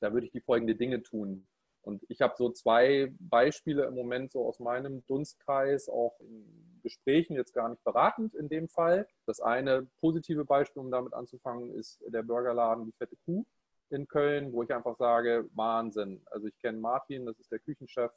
[0.00, 1.46] da würde ich die folgenden Dinge tun.
[1.82, 7.34] Und ich habe so zwei Beispiele im Moment so aus meinem Dunstkreis, auch in Gesprächen,
[7.34, 9.08] jetzt gar nicht beratend in dem Fall.
[9.24, 13.44] Das eine positive Beispiel, um damit anzufangen, ist der Burgerladen Die Fette Kuh
[13.90, 16.22] in Köln, wo ich einfach sage, Wahnsinn.
[16.26, 18.12] Also ich kenne Martin, das ist der Küchenchef,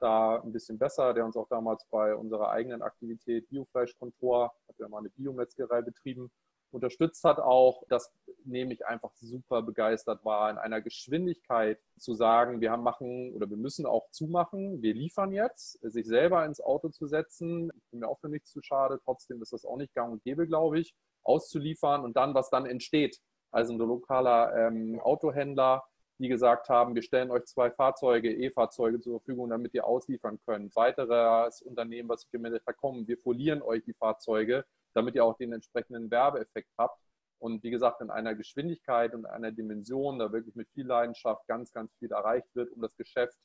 [0.00, 4.88] da ein bisschen besser, der uns auch damals bei unserer eigenen Aktivität Biofleischkontor, hat ja
[4.88, 6.30] mal eine Biometzgerei betrieben,
[6.74, 8.12] unterstützt hat auch, das
[8.44, 13.48] nehme ich einfach super begeistert war, in einer Geschwindigkeit zu sagen, wir haben machen oder
[13.48, 18.08] wir müssen auch zumachen, wir liefern jetzt, sich selber ins Auto zu setzen, bin mir
[18.08, 20.94] auch für nichts zu schade, trotzdem ist das auch nicht gang und gäbe, glaube ich,
[21.22, 23.20] auszuliefern und dann, was dann entsteht.
[23.50, 25.84] Also ein lokaler ähm, Autohändler,
[26.18, 30.74] die gesagt haben, wir stellen euch zwei Fahrzeuge, E-Fahrzeuge zur Verfügung, damit ihr ausliefern könnt.
[30.76, 35.36] Weiteres Unternehmen, was sich gemeldet hat, komm, wir folieren euch die Fahrzeuge damit ihr auch
[35.36, 37.00] den entsprechenden Werbeeffekt habt.
[37.38, 41.72] Und wie gesagt, in einer Geschwindigkeit und einer Dimension, da wirklich mit viel Leidenschaft ganz,
[41.72, 43.36] ganz viel erreicht wird, um das Geschäft,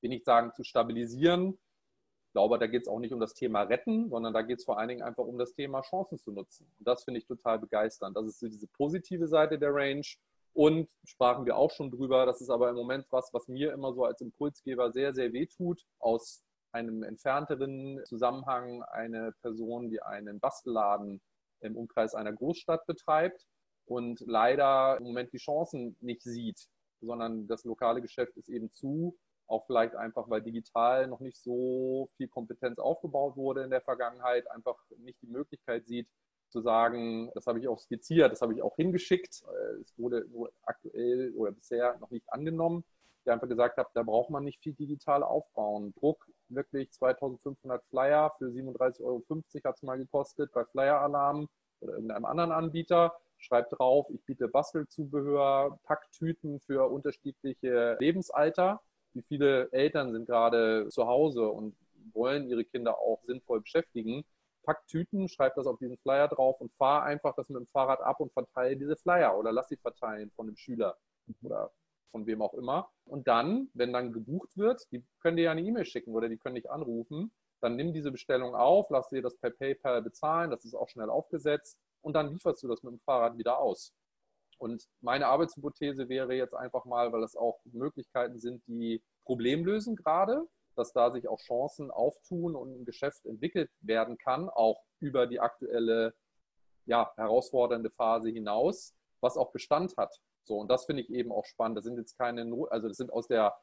[0.00, 1.58] will nicht sagen, zu stabilisieren.
[2.26, 4.64] Ich glaube, da geht es auch nicht um das Thema retten, sondern da geht es
[4.64, 6.66] vor allen Dingen einfach um das Thema Chancen zu nutzen.
[6.78, 8.16] Und das finde ich total begeisternd.
[8.16, 10.06] Das ist so diese positive Seite der Range.
[10.52, 13.92] Und sprachen wir auch schon drüber, das ist aber im Moment was, was mir immer
[13.92, 20.40] so als Impulsgeber sehr, sehr weh tut, aus einem entfernteren Zusammenhang eine Person, die einen
[20.40, 21.20] Bastelladen
[21.60, 23.46] im Umkreis einer Großstadt betreibt
[23.86, 26.68] und leider im Moment die Chancen nicht sieht,
[27.00, 32.08] sondern das lokale Geschäft ist eben zu, auch vielleicht einfach, weil digital noch nicht so
[32.16, 36.08] viel Kompetenz aufgebaut wurde in der Vergangenheit, einfach nicht die Möglichkeit sieht,
[36.48, 39.42] zu sagen, das habe ich auch skizziert, das habe ich auch hingeschickt.
[39.42, 42.84] Äh, es wurde nur aktuell oder bisher noch nicht angenommen.
[43.24, 45.94] Ich einfach gesagt habe, da braucht man nicht viel digital aufbauen.
[45.94, 49.22] Druck wirklich 2500 Flyer für 37,50 Euro
[49.64, 51.48] hat es mal gekostet bei Flyer Alarm
[51.80, 53.14] oder irgendeinem anderen Anbieter.
[53.38, 58.82] Schreibt drauf, ich biete Bastelzubehör, Packtüten für unterschiedliche Lebensalter.
[59.14, 61.74] Wie viele Eltern sind gerade zu Hause und
[62.12, 64.24] wollen ihre Kinder auch sinnvoll beschäftigen?
[64.64, 68.00] pack Tüten, schreib das auf diesen Flyer drauf und fahr einfach das mit dem Fahrrad
[68.00, 70.96] ab und verteile diese Flyer oder lass sie verteilen von dem Schüler
[71.42, 71.70] oder
[72.14, 72.88] von wem auch immer.
[73.06, 76.38] Und dann, wenn dann gebucht wird, die können dir ja eine E-Mail schicken oder die
[76.38, 80.64] können dich anrufen, dann nimm diese Bestellung auf, lass dir das per PayPal bezahlen, das
[80.64, 83.92] ist auch schnell aufgesetzt und dann lieferst du das mit dem Fahrrad wieder aus.
[84.58, 89.96] Und meine Arbeitshypothese wäre jetzt einfach mal, weil das auch Möglichkeiten sind, die Problem lösen
[89.96, 90.46] gerade,
[90.76, 95.40] dass da sich auch Chancen auftun und ein Geschäft entwickelt werden kann, auch über die
[95.40, 96.14] aktuelle
[96.86, 100.20] ja, herausfordernde Phase hinaus, was auch Bestand hat.
[100.44, 101.78] So, und das finde ich eben auch spannend.
[101.78, 103.54] Das sind jetzt keine Not, also das sind aus der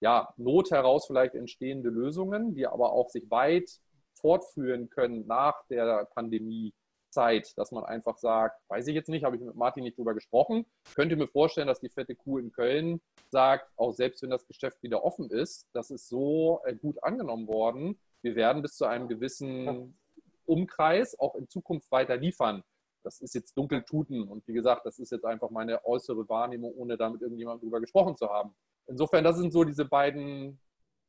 [0.00, 3.70] ja, Not heraus vielleicht entstehende Lösungen, die aber auch sich weit
[4.14, 6.72] fortführen können nach der Pandemie
[7.10, 10.14] Zeit, dass man einfach sagt, weiß ich jetzt nicht, habe ich mit Martin nicht drüber
[10.14, 13.00] gesprochen, könnte mir vorstellen, dass die fette Kuh in Köln
[13.30, 17.48] sagt, auch selbst wenn das Geschäft wieder offen ist, das ist so äh, gut angenommen
[17.48, 19.98] worden, wir werden bis zu einem gewissen
[20.46, 22.62] Umkreis auch in Zukunft weiter liefern.
[23.02, 26.96] Das ist jetzt Dunkeltuten und wie gesagt, das ist jetzt einfach meine äußere Wahrnehmung, ohne
[26.96, 28.54] damit irgendjemand drüber gesprochen zu haben.
[28.86, 30.60] Insofern, das sind so diese beiden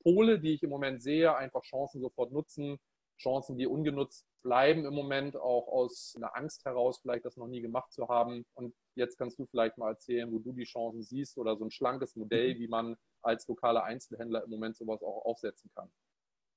[0.03, 2.79] Pole, die ich im Moment sehe, einfach Chancen sofort nutzen,
[3.17, 7.61] Chancen, die ungenutzt bleiben im Moment, auch aus einer Angst heraus, vielleicht das noch nie
[7.61, 8.45] gemacht zu haben.
[8.55, 11.71] Und jetzt kannst du vielleicht mal erzählen, wo du die Chancen siehst oder so ein
[11.71, 12.59] schlankes Modell, mhm.
[12.59, 15.91] wie man als lokaler Einzelhändler im Moment sowas auch aufsetzen kann.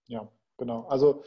[0.06, 0.86] Ja, genau.
[0.88, 1.24] Also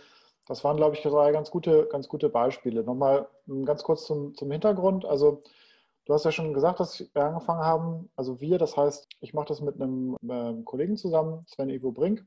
[0.47, 2.83] das waren, glaube ich, drei ganz gute, ganz gute Beispiele.
[2.83, 3.27] Nochmal
[3.65, 5.05] ganz kurz zum, zum Hintergrund.
[5.05, 5.43] Also
[6.05, 9.47] du hast ja schon gesagt, dass wir angefangen haben, also wir, das heißt, ich mache
[9.47, 12.25] das mit einem, einem Kollegen zusammen, Sven Ivo Brink.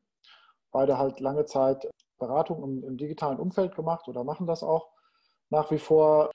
[0.70, 4.90] Beide halt lange Zeit Beratung im, im digitalen Umfeld gemacht oder machen das auch
[5.48, 6.30] nach wie vor.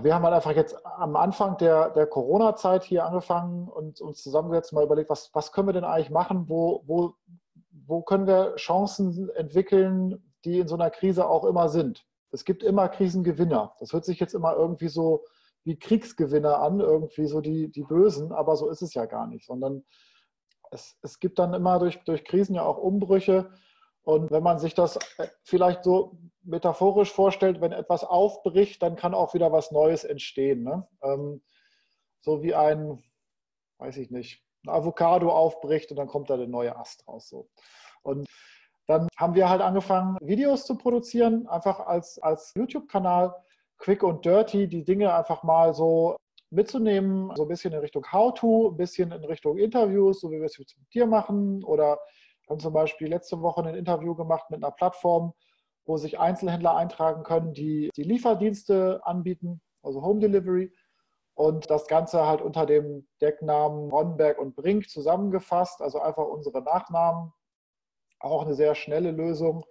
[0.00, 4.72] Wir haben halt einfach jetzt am Anfang der, der Corona-Zeit hier angefangen und uns zusammengesetzt
[4.72, 7.14] und mal überlegt, was, was können wir denn eigentlich machen, wo, wo,
[7.86, 12.06] wo können wir Chancen entwickeln, die in so einer Krise auch immer sind.
[12.30, 13.74] Es gibt immer Krisengewinner.
[13.78, 15.24] Das hört sich jetzt immer irgendwie so
[15.64, 19.46] wie Kriegsgewinner an, irgendwie so die, die Bösen, aber so ist es ja gar nicht,
[19.46, 19.84] sondern
[20.70, 23.50] es, es gibt dann immer durch, durch Krisen ja auch Umbrüche
[24.02, 29.14] und wenn man sich das äh, vielleicht so metaphorisch vorstellt, wenn etwas aufbricht, dann kann
[29.14, 30.64] auch wieder was Neues entstehen.
[30.64, 30.86] Ne?
[31.02, 31.42] Ähm,
[32.20, 33.02] so wie ein,
[33.78, 37.28] weiß ich nicht, ein Avocado aufbricht und dann kommt da der neue Ast raus.
[37.28, 37.48] So.
[38.02, 38.26] Und
[38.92, 43.34] dann haben wir halt angefangen, Videos zu produzieren, einfach als, als YouTube-Kanal,
[43.78, 46.16] quick und dirty, die Dinge einfach mal so
[46.50, 50.44] mitzunehmen, so ein bisschen in Richtung How-To, ein bisschen in Richtung Interviews, so wie wir
[50.44, 51.98] es jetzt mit dir machen oder
[52.50, 55.32] haben zum Beispiel letzte Woche ein Interview gemacht mit einer Plattform,
[55.86, 60.70] wo sich Einzelhändler eintragen können, die die Lieferdienste anbieten, also Home Delivery.
[61.34, 67.32] Und das Ganze halt unter dem Decknamen Ronnenberg und Brink zusammengefasst, also einfach unsere Nachnamen.
[68.22, 69.64] Auch eine sehr schnelle Lösung.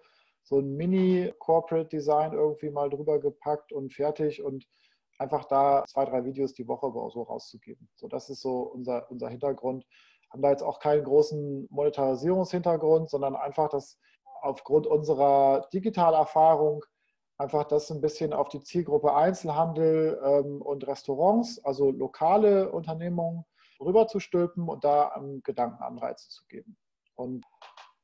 [0.43, 4.65] So ein Mini-Corporate-Design irgendwie mal drüber gepackt und fertig und
[5.19, 7.89] einfach da zwei, drei Videos die Woche so rauszugeben.
[7.95, 9.85] So, das ist so unser, unser Hintergrund
[10.31, 13.99] haben da jetzt auch keinen großen Monetarisierungshintergrund, sondern einfach das
[14.41, 16.83] aufgrund unserer Digitalerfahrung
[17.37, 23.45] einfach das ein bisschen auf die Zielgruppe Einzelhandel ähm, und Restaurants, also lokale Unternehmungen,
[23.79, 26.77] rüberzustülpen und da ähm, Gedankenanreize zu geben.
[27.15, 27.45] Und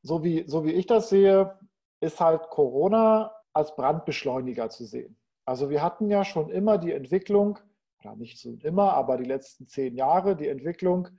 [0.07, 1.59] so wie, so wie ich das sehe,
[1.99, 5.17] ist halt Corona als Brandbeschleuniger zu sehen.
[5.45, 7.59] Also wir hatten ja schon immer die Entwicklung,
[8.03, 11.09] oder nicht so immer, aber die letzten zehn Jahre die Entwicklung,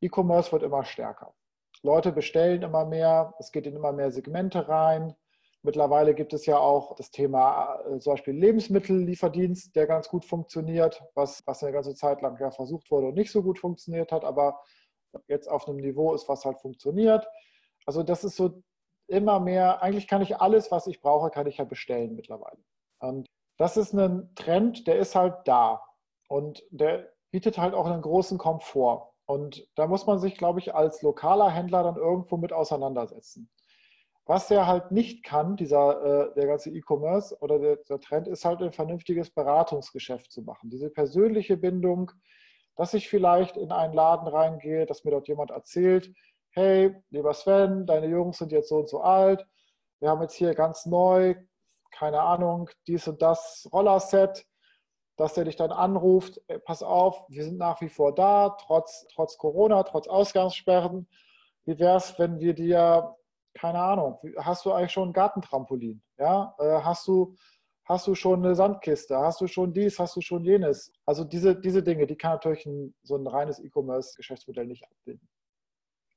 [0.00, 1.34] E-Commerce wird immer stärker.
[1.82, 5.14] Leute bestellen immer mehr, es geht in immer mehr Segmente rein.
[5.62, 11.02] Mittlerweile gibt es ja auch das Thema äh, zum Beispiel Lebensmittellieferdienst, der ganz gut funktioniert,
[11.14, 14.24] was, was eine ganze Zeit lang ja versucht wurde und nicht so gut funktioniert hat,
[14.24, 14.60] aber
[15.26, 17.26] jetzt auf einem Niveau ist, was halt funktioniert.
[17.86, 18.62] Also das ist so
[19.06, 22.58] immer mehr, eigentlich kann ich alles, was ich brauche, kann ich ja bestellen mittlerweile.
[23.00, 23.26] Und
[23.58, 25.82] das ist ein Trend, der ist halt da
[26.28, 29.12] und der bietet halt auch einen großen Komfort.
[29.26, 33.50] Und da muss man sich, glaube ich, als lokaler Händler dann irgendwo mit auseinandersetzen.
[34.26, 38.44] Was er halt nicht kann, dieser, äh, der ganze E-Commerce oder der, der, Trend, ist
[38.44, 40.70] halt ein vernünftiges Beratungsgeschäft zu machen.
[40.70, 42.10] Diese persönliche Bindung,
[42.76, 46.14] dass ich vielleicht in einen Laden reingehe, dass mir dort jemand erzählt,
[46.54, 49.46] hey, lieber Sven, deine Jungs sind jetzt so und so alt,
[50.00, 51.34] wir haben jetzt hier ganz neu,
[51.90, 54.46] keine Ahnung, dies und das Rollerset,
[55.16, 59.06] dass der dich dann anruft, ey, pass auf, wir sind nach wie vor da, trotz,
[59.12, 61.08] trotz Corona, trotz Ausgangssperren.
[61.64, 63.16] Wie wäre es, wenn wir dir
[63.54, 66.02] keine Ahnung, hast du eigentlich schon ein Gartentrampolin?
[66.18, 66.54] Ja?
[66.58, 67.36] Äh, hast, du,
[67.84, 69.16] hast du schon eine Sandkiste?
[69.16, 69.98] Hast du schon dies?
[69.98, 70.92] Hast du schon jenes?
[71.06, 75.28] Also diese, diese Dinge, die kann natürlich ein, so ein reines E-Commerce-Geschäftsmodell nicht abbilden.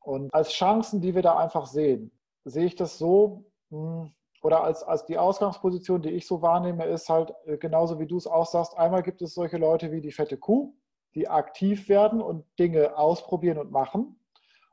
[0.08, 4.82] Und als Chancen, die wir da einfach sehen, sehe ich das so, hm, oder als,
[4.82, 8.46] als die Ausgangsposition, die ich so wahrnehme, ist halt äh, genauso wie du es auch
[8.46, 10.74] sagst, einmal gibt es solche Leute wie die fette Kuh,
[11.14, 14.18] die aktiv werden und Dinge ausprobieren und machen.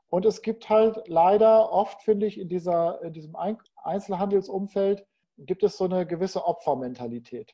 [0.07, 3.35] Und es gibt halt leider oft, finde ich, in, dieser, in diesem
[3.83, 5.05] Einzelhandelsumfeld,
[5.39, 7.53] gibt es so eine gewisse Opfermentalität.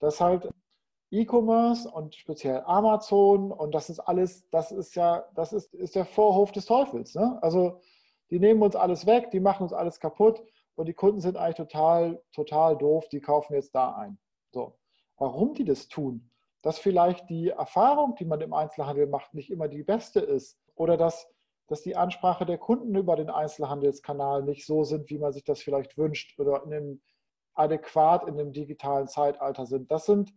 [0.00, 0.50] Dass halt
[1.10, 6.04] E-Commerce und speziell Amazon und das ist alles, das ist ja, das ist, ist der
[6.04, 7.14] Vorhof des Teufels.
[7.14, 7.38] Ne?
[7.42, 7.80] Also
[8.30, 10.42] die nehmen uns alles weg, die machen uns alles kaputt
[10.74, 14.18] und die Kunden sind eigentlich total, total doof, die kaufen jetzt da ein.
[14.52, 14.76] So.
[15.16, 16.30] Warum die das tun?
[16.62, 20.96] Dass vielleicht die Erfahrung, die man im Einzelhandel macht, nicht immer die beste ist oder
[20.96, 21.28] dass
[21.68, 25.60] dass die Ansprache der Kunden über den Einzelhandelskanal nicht so sind, wie man sich das
[25.60, 27.02] vielleicht wünscht oder in dem,
[27.54, 29.90] adäquat in dem digitalen Zeitalter sind.
[29.90, 30.32] Das sind,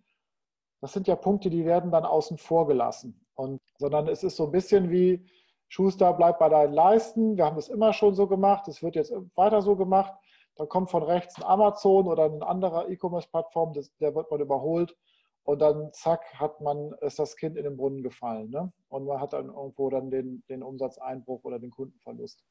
[0.81, 3.25] das sind ja Punkte, die werden dann außen vor gelassen.
[3.35, 5.25] Und, sondern es ist so ein bisschen wie
[5.67, 7.37] Schuster, bleib bei deinen Leisten.
[7.37, 8.67] Wir haben das immer schon so gemacht.
[8.67, 10.13] Es wird jetzt weiter so gemacht.
[10.55, 14.95] Dann kommt von rechts ein Amazon oder eine andere E-Commerce-Plattform, der wird man überholt.
[15.43, 18.49] Und dann zack, hat man, ist das Kind in den Brunnen gefallen.
[18.49, 18.71] Ne?
[18.89, 22.43] Und man hat dann irgendwo dann den, den Umsatzeinbruch oder den Kundenverlust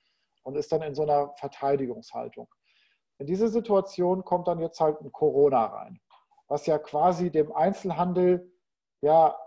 [0.42, 2.48] und ist dann in so einer Verteidigungshaltung.
[3.18, 6.00] In diese Situation kommt dann jetzt halt ein Corona rein,
[6.48, 8.50] was ja quasi dem Einzelhandel,
[9.00, 9.38] ja,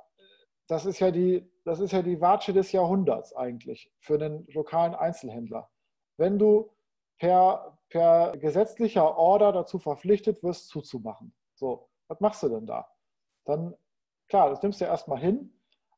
[0.67, 4.95] das ist ja die, das ist ja die Watsche des Jahrhunderts eigentlich für einen lokalen
[4.95, 5.69] Einzelhändler.
[6.17, 6.71] Wenn du
[7.17, 11.33] per, per gesetzlicher Order dazu verpflichtet wirst, zuzumachen.
[11.55, 12.87] So, was machst du denn da?
[13.45, 13.75] dann,
[14.27, 15.53] klar, das nimmst du erstmal hin,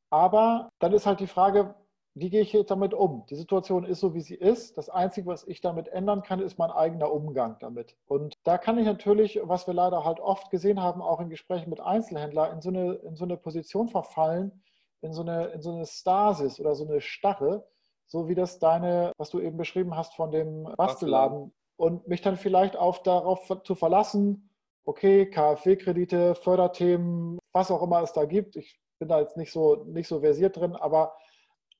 [0.09, 1.75] aber dann ist halt die Frage,
[2.15, 3.25] wie gehe ich jetzt damit um?
[3.29, 4.77] Die Situation ist so, wie sie ist.
[4.77, 7.95] Das Einzige, was ich damit ändern kann, ist mein eigener Umgang damit.
[8.05, 11.71] Und da kann ich natürlich, was wir leider halt oft gesehen haben, auch in Gesprächen
[11.71, 14.63] mit Einzelhändlern, in so eine, in so eine Position verfallen,
[15.01, 17.67] in so, eine, in so eine Stasis oder so eine Starre,
[18.05, 21.51] so wie das deine, was du eben beschrieben hast von dem Bastelladen.
[21.77, 24.51] Und mich dann vielleicht auch darauf zu verlassen,
[24.85, 28.55] okay, KfW-Kredite, Förderthemen, was auch immer es da gibt.
[28.55, 31.13] Ich bin da jetzt nicht so, nicht so versiert drin, aber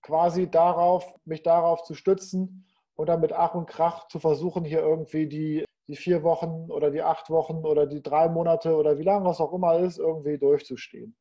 [0.03, 4.81] quasi darauf, mich darauf zu stützen und dann mit Ach und Krach zu versuchen, hier
[4.81, 9.03] irgendwie die, die vier Wochen oder die acht Wochen oder die drei Monate oder wie
[9.03, 11.15] lange es auch immer ist, irgendwie durchzustehen.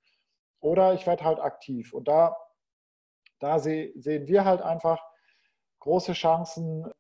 [0.61, 1.93] Oder ich werde halt aktiv.
[1.93, 2.37] Und da,
[3.41, 3.93] da sehen
[4.27, 5.03] wir halt einfach
[5.81, 6.93] große Chancen,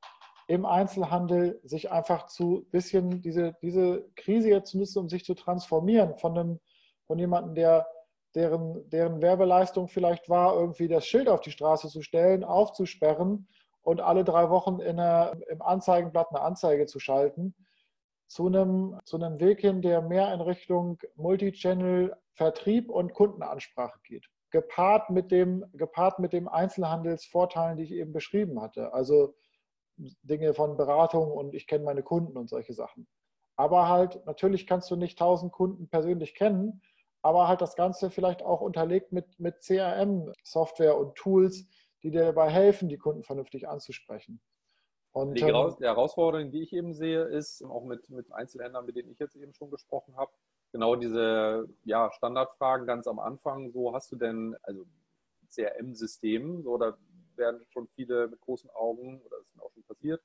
[0.49, 5.35] im Einzelhandel sich einfach zu bisschen diese, diese Krise jetzt zu nutzen, um sich zu
[5.35, 6.61] transformieren von
[7.07, 7.87] von jemandem, der
[8.35, 13.49] deren, deren Werbeleistung vielleicht war, irgendwie das Schild auf die Straße zu stellen, aufzusperren
[13.83, 17.55] und alle drei Wochen in einer, im Anzeigenblatt eine Anzeige zu schalten,
[18.27, 24.27] zu einem, zu einem Weg hin, der mehr in Richtung Multichannel Vertrieb und Kundenansprache geht.
[24.51, 28.93] Gepaart mit dem, gepaart mit dem Einzelhandelsvorteilen, die ich eben beschrieben hatte.
[28.95, 29.35] Also
[29.97, 33.07] Dinge von Beratung und ich kenne meine Kunden und solche Sachen.
[33.57, 36.81] Aber halt, natürlich kannst du nicht 1000 Kunden persönlich kennen,
[37.23, 41.67] aber halt das Ganze vielleicht auch unterlegt mit, mit CRM-Software und Tools,
[42.03, 44.41] die dir dabei helfen, die Kunden vernünftig anzusprechen.
[45.13, 48.97] Und, die, ähm, die Herausforderung, die ich eben sehe, ist, auch mit, mit Einzelhändlern, mit
[48.97, 50.33] denen ich jetzt eben schon gesprochen habe,
[50.73, 53.71] genau diese ja, Standardfragen ganz am Anfang.
[53.71, 54.87] So hast du denn, also
[55.51, 56.99] CRM-System, so, oder
[57.37, 60.23] werden schon viele mit großen Augen, oder das ist auch schon passiert,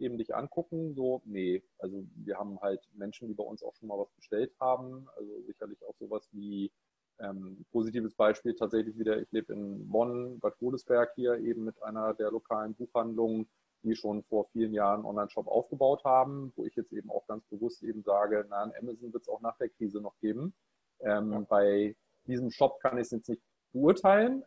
[0.00, 0.94] eben dich angucken.
[0.94, 4.52] So, nee, also wir haben halt Menschen, die bei uns auch schon mal was bestellt
[4.60, 5.08] haben.
[5.16, 6.72] Also sicherlich auch sowas wie
[7.18, 12.14] ähm, positives Beispiel tatsächlich wieder, ich lebe in Bonn, Bad Godesberg hier eben mit einer
[12.14, 13.48] der lokalen Buchhandlungen,
[13.82, 17.44] die schon vor vielen Jahren einen Online-Shop aufgebaut haben, wo ich jetzt eben auch ganz
[17.46, 20.54] bewusst eben sage, na, ein Amazon wird es auch nach der Krise noch geben.
[21.00, 21.40] Ähm, ja.
[21.48, 24.44] Bei diesem Shop kann ich es jetzt nicht beurteilen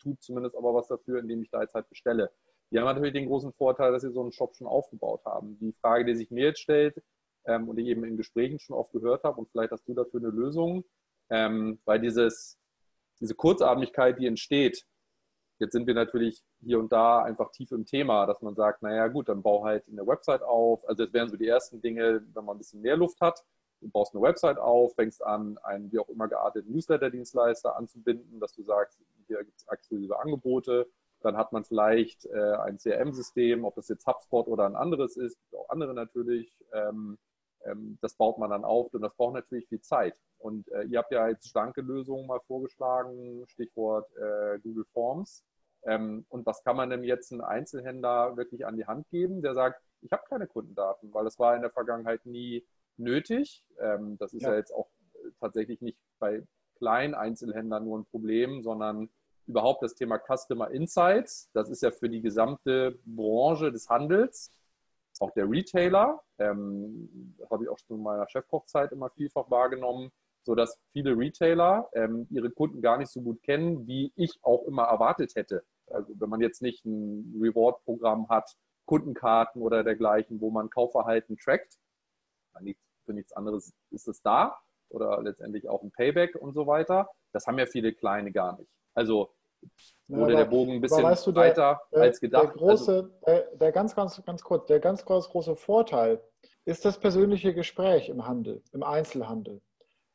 [0.00, 2.32] tut zumindest aber was dafür, indem ich da jetzt halt bestelle.
[2.70, 5.58] Die haben natürlich den großen Vorteil, dass sie so einen Shop schon aufgebaut haben.
[5.58, 7.02] Die Frage, die sich mir jetzt stellt
[7.44, 9.94] ähm, und die ich eben in Gesprächen schon oft gehört habe, und vielleicht hast du
[9.94, 10.84] dafür eine Lösung,
[11.30, 12.58] ähm, weil dieses,
[13.20, 14.86] diese Kurzatmigkeit, die entsteht,
[15.60, 19.08] Jetzt sind wir natürlich hier und da einfach tief im Thema, dass man sagt, naja
[19.08, 20.82] gut, dann bau halt eine Website auf.
[20.88, 23.44] Also das wären so die ersten Dinge, wenn man ein bisschen mehr Luft hat.
[23.82, 28.54] Du baust eine Website auf, fängst an, einen wie auch immer gearteten Newsletter-Dienstleister anzubinden, dass
[28.54, 30.88] du sagst, hier gibt es exklusive Angebote.
[31.22, 35.38] Dann hat man vielleicht äh, ein CRM-System, ob das jetzt HubSpot oder ein anderes ist,
[35.52, 36.52] auch andere natürlich.
[36.72, 37.18] Ähm,
[37.64, 40.14] ähm, das baut man dann auf und das braucht natürlich viel Zeit.
[40.38, 45.44] Und äh, ihr habt ja jetzt schlanke Lösungen mal vorgeschlagen, Stichwort äh, Google Forms.
[45.82, 49.54] Ähm, und was kann man denn jetzt einem Einzelhändler wirklich an die Hand geben, der
[49.54, 53.64] sagt, ich habe keine Kundendaten, weil das war in der Vergangenheit nie nötig.
[53.78, 54.50] Ähm, das ist ja.
[54.50, 56.42] ja jetzt auch äh, tatsächlich nicht bei
[56.76, 59.10] kleinen Einzelhändlern nur ein Problem, sondern
[59.50, 61.50] überhaupt das Thema Customer Insights.
[61.52, 64.52] Das ist ja für die gesamte Branche des Handels,
[65.20, 70.10] auch der Retailer, ähm, das habe ich auch schon in meiner Chefkochzeit immer vielfach wahrgenommen,
[70.42, 74.84] sodass viele Retailer ähm, ihre Kunden gar nicht so gut kennen, wie ich auch immer
[74.84, 75.62] erwartet hätte.
[75.88, 81.78] Also wenn man jetzt nicht ein Reward-Programm hat, Kundenkarten oder dergleichen, wo man Kaufverhalten trackt,
[83.04, 84.58] für nichts anderes ist es da
[84.88, 87.08] oder letztendlich auch ein Payback und so weiter.
[87.32, 88.70] Das haben ja viele kleine gar nicht.
[88.94, 89.32] Also
[90.08, 92.44] wurde ja, der Bogen ein bisschen weißt du, weiter der, als gedacht.
[92.44, 96.20] Der große, also, der, der, ganz, ganz, ganz kurz, der ganz, ganz große Vorteil
[96.64, 99.60] ist das persönliche Gespräch im Handel, im Einzelhandel.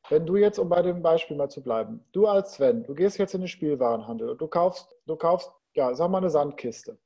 [0.09, 3.17] Wenn du jetzt, um bei dem Beispiel mal zu bleiben, du als Sven, du gehst
[3.17, 6.97] jetzt in den Spielwarenhandel und du kaufst, du kaufst, ja, sag mal eine Sandkiste.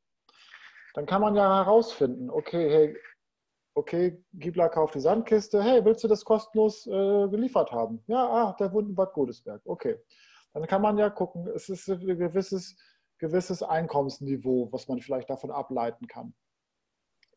[0.93, 2.97] Dann kann man ja herausfinden, okay, hey,
[3.75, 8.03] okay, Giebler kauft die Sandkiste, hey, willst du das kostenlos äh, geliefert haben?
[8.07, 9.97] Ja, ah, der wohnt in Bad Godesberg, okay.
[10.53, 12.75] Dann kann man ja gucken, es ist ein gewisses,
[13.17, 16.33] gewisses Einkommensniveau, was man vielleicht davon ableiten kann.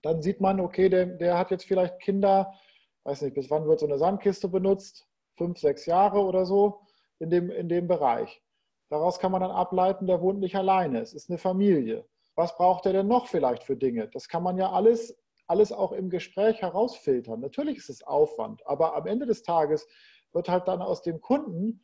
[0.02, 2.52] Dann sieht man, okay, der, der hat jetzt vielleicht Kinder,
[3.04, 5.06] weiß nicht, bis wann wird so eine Sandkiste benutzt?
[5.36, 6.82] fünf, sechs Jahre oder so
[7.18, 8.42] in dem, in dem Bereich.
[8.90, 12.06] Daraus kann man dann ableiten, der wohnt nicht alleine, es ist eine Familie.
[12.34, 14.08] Was braucht er denn noch vielleicht für Dinge?
[14.08, 17.40] Das kann man ja alles, alles auch im Gespräch herausfiltern.
[17.40, 19.86] Natürlich ist es Aufwand, aber am Ende des Tages
[20.32, 21.82] wird halt dann aus dem Kunden,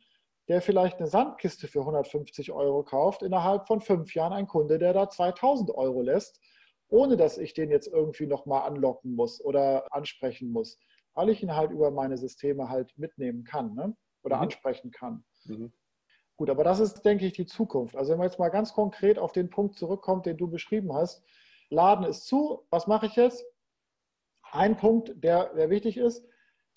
[0.49, 4.93] der vielleicht eine Sandkiste für 150 Euro kauft, innerhalb von fünf Jahren ein Kunde, der
[4.93, 6.41] da 2000 Euro lässt,
[6.89, 10.77] ohne dass ich den jetzt irgendwie nochmal anlocken muss oder ansprechen muss
[11.19, 13.93] weil ich ihn halt über meine Systeme halt mitnehmen kann ne?
[14.23, 14.43] oder mhm.
[14.43, 15.25] ansprechen kann.
[15.43, 15.73] Mhm.
[16.37, 17.97] Gut, aber das ist, denke ich, die Zukunft.
[17.97, 21.21] Also wenn man jetzt mal ganz konkret auf den Punkt zurückkommt, den du beschrieben hast,
[21.69, 23.45] Laden ist zu, was mache ich jetzt?
[24.51, 26.25] Ein Punkt, der, der wichtig ist,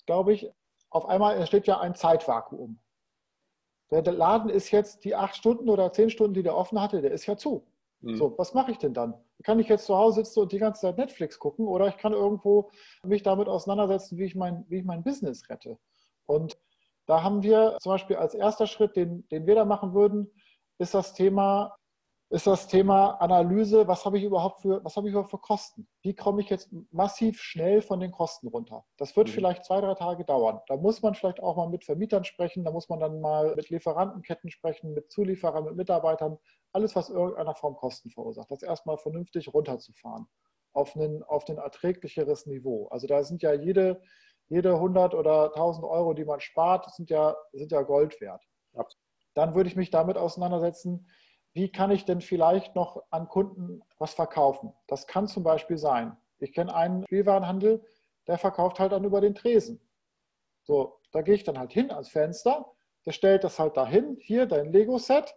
[0.05, 0.51] glaube ich,
[0.89, 2.79] auf einmal entsteht ja ein Zeitvakuum.
[4.01, 7.11] Der Laden ist jetzt die acht Stunden oder zehn Stunden, die der offen hatte, der
[7.11, 7.65] ist ja zu.
[8.01, 8.15] Mhm.
[8.15, 9.13] So, was mache ich denn dann?
[9.43, 12.13] Kann ich jetzt zu Hause sitzen und die ganze Zeit Netflix gucken oder ich kann
[12.13, 12.69] irgendwo
[13.03, 15.77] mich damit auseinandersetzen, wie ich mein, wie ich mein Business rette.
[16.25, 16.57] Und
[17.05, 20.31] da haben wir zum Beispiel als erster Schritt, den, den wir da machen würden,
[20.79, 21.75] ist das Thema
[22.33, 25.87] ist das Thema Analyse, was habe ich überhaupt für, was habe ich überhaupt für Kosten?
[26.01, 28.83] Wie komme ich jetzt massiv schnell von den Kosten runter?
[28.97, 29.33] Das wird mhm.
[29.33, 30.59] vielleicht zwei, drei Tage dauern.
[30.65, 33.69] Da muss man vielleicht auch mal mit Vermietern sprechen, da muss man dann mal mit
[33.69, 36.39] Lieferantenketten sprechen, mit Zulieferern, mit Mitarbeitern,
[36.71, 40.25] alles, was irgendeiner Form Kosten verursacht, das erstmal vernünftig runterzufahren
[40.73, 42.87] auf ein, auf ein erträglicheres Niveau.
[42.87, 44.01] Also da sind ja jede,
[44.49, 48.43] jede 100 oder 1000 Euro, die man spart, sind ja, sind ja Gold wert.
[48.73, 49.03] Absolut.
[49.35, 51.07] Dann würde ich mich damit auseinandersetzen,
[51.53, 54.73] wie kann ich denn vielleicht noch an Kunden was verkaufen?
[54.87, 57.83] Das kann zum Beispiel sein, ich kenne einen Spielwarenhandel,
[58.27, 59.79] der verkauft halt dann über den Tresen.
[60.63, 62.73] So, da gehe ich dann halt hin ans Fenster,
[63.05, 65.35] der stellt das halt dahin, hier dein Lego-Set,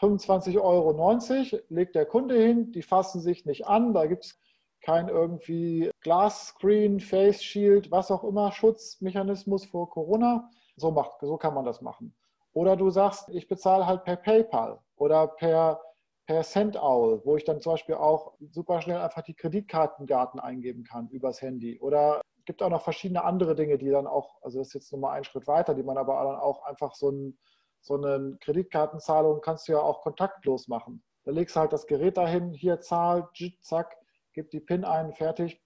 [0.00, 4.40] 25,90 Euro legt der Kunde hin, die fassen sich nicht an, da gibt es
[4.80, 10.50] kein irgendwie Glasscreen, Face Shield, was auch immer, Schutzmechanismus vor Corona.
[10.76, 12.14] So, macht, so kann man das machen.
[12.52, 15.80] Oder du sagst, ich bezahle halt per PayPal oder per,
[16.26, 21.08] per Sendowl, wo ich dann zum Beispiel auch super schnell einfach die Kreditkartendaten eingeben kann
[21.08, 21.78] übers Handy.
[21.80, 24.92] Oder es gibt auch noch verschiedene andere Dinge, die dann auch, also das ist jetzt
[24.92, 27.38] nochmal ein Schritt weiter, die man aber dann auch einfach so, ein,
[27.80, 31.02] so eine Kreditkartenzahlung kannst du ja auch kontaktlos machen.
[31.24, 33.28] Da legst du halt das Gerät dahin, hier Zahl,
[33.60, 33.96] zack,
[34.34, 35.62] gib die PIN ein, fertig.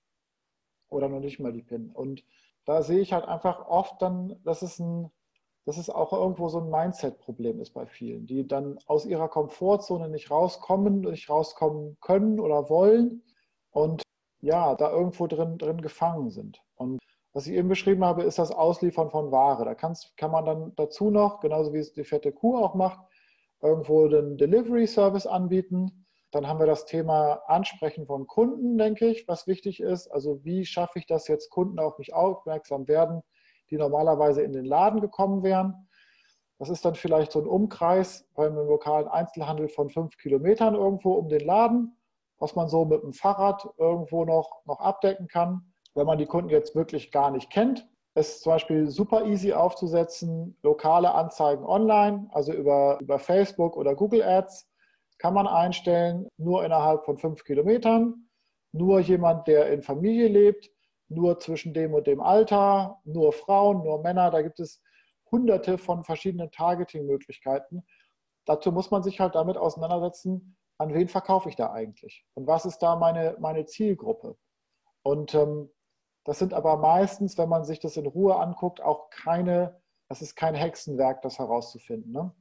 [0.88, 1.90] Oder noch nicht mal die PIN.
[1.90, 2.24] Und
[2.64, 5.10] da sehe ich halt einfach oft dann, das ist ein
[5.68, 10.08] dass es auch irgendwo so ein Mindset-Problem ist bei vielen, die dann aus ihrer Komfortzone
[10.08, 13.22] nicht rauskommen, nicht rauskommen können oder wollen
[13.70, 14.00] und
[14.40, 16.62] ja, da irgendwo drin, drin gefangen sind.
[16.76, 16.98] Und
[17.34, 19.66] was ich eben beschrieben habe, ist das Ausliefern von Ware.
[19.66, 23.00] Da kann's, kann man dann dazu noch, genauso wie es die fette Kuh auch macht,
[23.60, 26.06] irgendwo den Delivery-Service anbieten.
[26.30, 30.08] Dann haben wir das Thema Ansprechen von Kunden, denke ich, was wichtig ist.
[30.08, 33.22] Also wie schaffe ich das jetzt, Kunden auf mich aufmerksam werden,
[33.70, 35.88] die normalerweise in den Laden gekommen wären.
[36.58, 41.28] Das ist dann vielleicht so ein Umkreis beim lokalen Einzelhandel von fünf Kilometern irgendwo um
[41.28, 41.96] den Laden,
[42.38, 45.72] was man so mit dem Fahrrad irgendwo noch, noch abdecken kann.
[45.94, 50.56] Wenn man die Kunden jetzt wirklich gar nicht kennt, ist zum Beispiel super easy aufzusetzen,
[50.62, 54.68] lokale Anzeigen online, also über, über Facebook oder Google Ads,
[55.18, 58.28] kann man einstellen, nur innerhalb von fünf Kilometern,
[58.72, 60.70] nur jemand, der in Familie lebt,
[61.08, 64.30] nur zwischen dem und dem Alter, nur Frauen, nur Männer.
[64.30, 64.82] Da gibt es
[65.30, 67.84] hunderte von verschiedenen Targeting-Möglichkeiten.
[68.46, 72.64] Dazu muss man sich halt damit auseinandersetzen, an wen verkaufe ich da eigentlich und was
[72.64, 74.36] ist da meine, meine Zielgruppe.
[75.02, 75.70] Und ähm,
[76.24, 80.36] das sind aber meistens, wenn man sich das in Ruhe anguckt, auch keine, das ist
[80.36, 82.12] kein Hexenwerk, das herauszufinden.
[82.12, 82.32] Ne?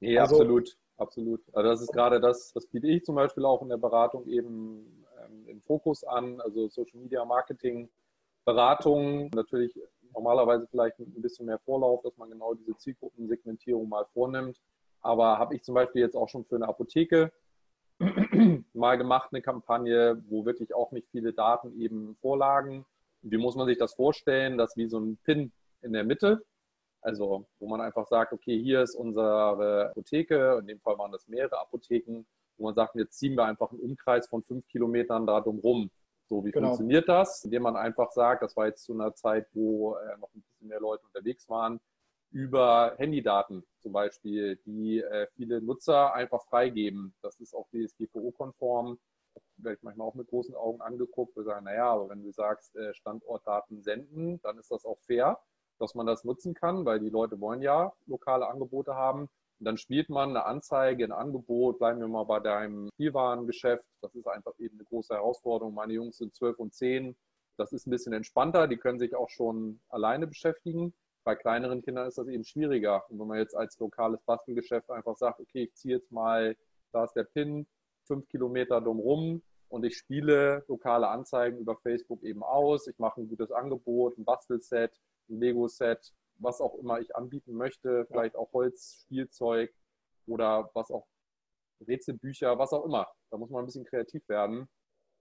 [0.00, 1.40] Nee, also, absolut, absolut.
[1.52, 5.01] Also das ist gerade das, das biete ich zum Beispiel auch in der Beratung eben
[5.24, 7.88] ähm, im Fokus an, also Social Media Marketing,
[8.44, 9.78] Beratung, natürlich
[10.14, 14.60] normalerweise vielleicht mit ein bisschen mehr Vorlauf, dass man genau diese Zielgruppensegmentierung mal vornimmt.
[15.00, 17.32] Aber habe ich zum Beispiel jetzt auch schon für eine Apotheke
[18.72, 22.84] mal gemacht, eine Kampagne, wo wirklich auch nicht viele Daten eben vorlagen.
[23.22, 24.58] Wie muss man sich das vorstellen?
[24.58, 25.52] Das wie so ein Pin
[25.82, 26.44] in der Mitte.
[27.00, 31.26] Also, wo man einfach sagt, okay, hier ist unsere Apotheke, in dem Fall waren das
[31.26, 32.24] mehrere Apotheken,
[32.62, 35.90] wo man sagt, jetzt ziehen wir einfach einen Umkreis von fünf Kilometern da drum rum.
[36.28, 36.68] So, wie genau.
[36.68, 37.44] funktioniert das?
[37.44, 40.68] Indem man einfach sagt, das war jetzt zu einer Zeit, wo äh, noch ein bisschen
[40.68, 41.80] mehr Leute unterwegs waren,
[42.30, 47.14] über Handydaten zum Beispiel, die äh, viele Nutzer einfach freigeben.
[47.20, 48.98] Das ist auch DSGVO-konform.
[49.56, 51.36] Werde ich manchmal auch mit großen Augen angeguckt.
[51.36, 55.38] Wir sagen, naja, aber wenn du sagst, äh, Standortdaten senden, dann ist das auch fair,
[55.78, 59.28] dass man das nutzen kann, weil die Leute wollen ja lokale Angebote haben.
[59.64, 63.84] Dann spielt man eine Anzeige, ein Angebot, bleiben wir mal bei deinem Spielwarengeschäft.
[64.00, 65.74] Das ist einfach eben eine große Herausforderung.
[65.74, 67.16] Meine Jungs sind zwölf und zehn.
[67.56, 68.66] Das ist ein bisschen entspannter.
[68.66, 70.94] Die können sich auch schon alleine beschäftigen.
[71.24, 73.08] Bei kleineren Kindern ist das eben schwieriger.
[73.08, 76.56] Und wenn man jetzt als lokales Bastelgeschäft einfach sagt, okay, ich ziehe jetzt mal,
[76.92, 77.66] da ist der Pin,
[78.04, 82.88] fünf Kilometer drumherum und ich spiele lokale Anzeigen über Facebook eben aus.
[82.88, 85.00] Ich mache ein gutes Angebot, ein Bastelset,
[85.30, 89.72] ein Lego-Set, was auch immer ich anbieten möchte, vielleicht auch Holz, Spielzeug
[90.26, 91.06] oder was auch
[91.86, 93.08] Rätselbücher, was auch immer.
[93.30, 94.68] Da muss man ein bisschen kreativ werden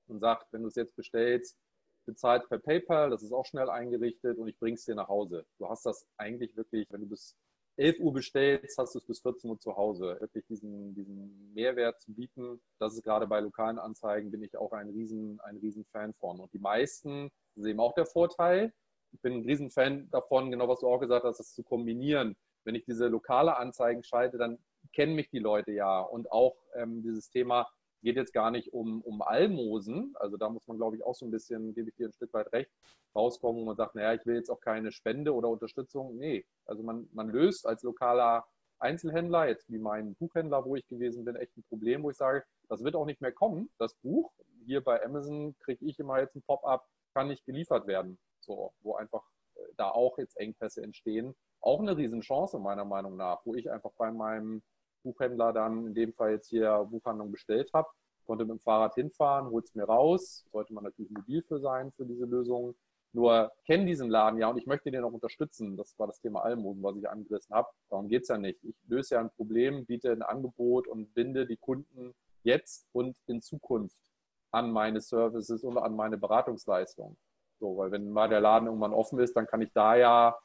[0.07, 1.57] und sagt, wenn du es jetzt bestellst,
[2.05, 5.45] bezahlt per PayPal, das ist auch schnell eingerichtet und ich bringe es dir nach Hause.
[5.59, 7.36] Du hast das eigentlich wirklich, wenn du bis
[7.78, 10.18] 11 Uhr bestellst, hast du es bis 14 Uhr zu Hause.
[10.20, 14.74] Wirklich diesen, diesen Mehrwert zu bieten, das ist gerade bei lokalen Anzeigen, bin ich auch
[14.74, 16.39] ein riesen, ein riesen Fan von.
[16.39, 18.74] Und die meisten sehen auch der Vorteil.
[19.14, 22.36] Ich bin ein riesen Fan davon, genau was du auch gesagt hast, das zu kombinieren.
[22.64, 24.59] Wenn ich diese lokale Anzeigen schalte, dann
[24.93, 25.99] kennen mich die Leute ja.
[25.99, 27.68] Und auch ähm, dieses Thema,
[28.01, 30.14] geht jetzt gar nicht um, um Almosen.
[30.20, 32.34] Also da muss man, glaube ich, auch so ein bisschen, gebe ich dir ein Stück
[32.34, 32.72] weit recht,
[33.16, 36.18] rauskommen, wo man sagt, naja, ich will jetzt auch keine Spende oder Unterstützung.
[36.18, 38.45] Nee, also man, man löst als lokaler
[38.80, 42.43] Einzelhändler, jetzt wie mein Buchhändler, wo ich gewesen bin, echt ein Problem, wo ich sage,
[42.68, 44.32] das wird auch nicht mehr kommen, das Buch.
[44.66, 48.18] Hier bei Amazon kriege ich immer jetzt ein Pop-up, kann nicht geliefert werden.
[48.39, 49.24] So, wo einfach
[49.55, 51.36] äh, da auch jetzt Engpässe entstehen.
[51.62, 54.64] Auch eine Riesenchance meiner Meinung nach, wo ich einfach bei meinem
[55.03, 57.89] Buchhändler dann in dem Fall jetzt hier Buchhandlung bestellt habe.
[58.26, 60.45] Konnte mit dem Fahrrad hinfahren, holt es mir raus.
[60.51, 62.76] Sollte man natürlich mobil für sein für diese Lösung.
[63.14, 65.76] Nur kenne diesen Laden ja und ich möchte den auch unterstützen.
[65.76, 67.68] Das war das Thema Almosen, was ich angerissen habe.
[67.89, 68.64] Darum geht es ja nicht.
[68.64, 73.41] Ich löse ja ein Problem, biete ein Angebot und binde die Kunden jetzt und in
[73.41, 74.11] Zukunft
[74.52, 77.18] an meine Services und an meine Beratungsleistung.
[77.60, 80.38] So, weil wenn mal der Laden irgendwann offen ist, dann kann ich da ja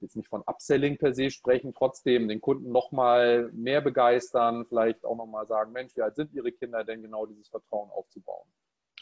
[0.00, 5.16] jetzt nicht von Upselling per se sprechen, trotzdem den Kunden nochmal mehr begeistern, vielleicht auch
[5.16, 8.46] nochmal sagen, Mensch, wie alt sind Ihre Kinder denn genau dieses Vertrauen aufzubauen?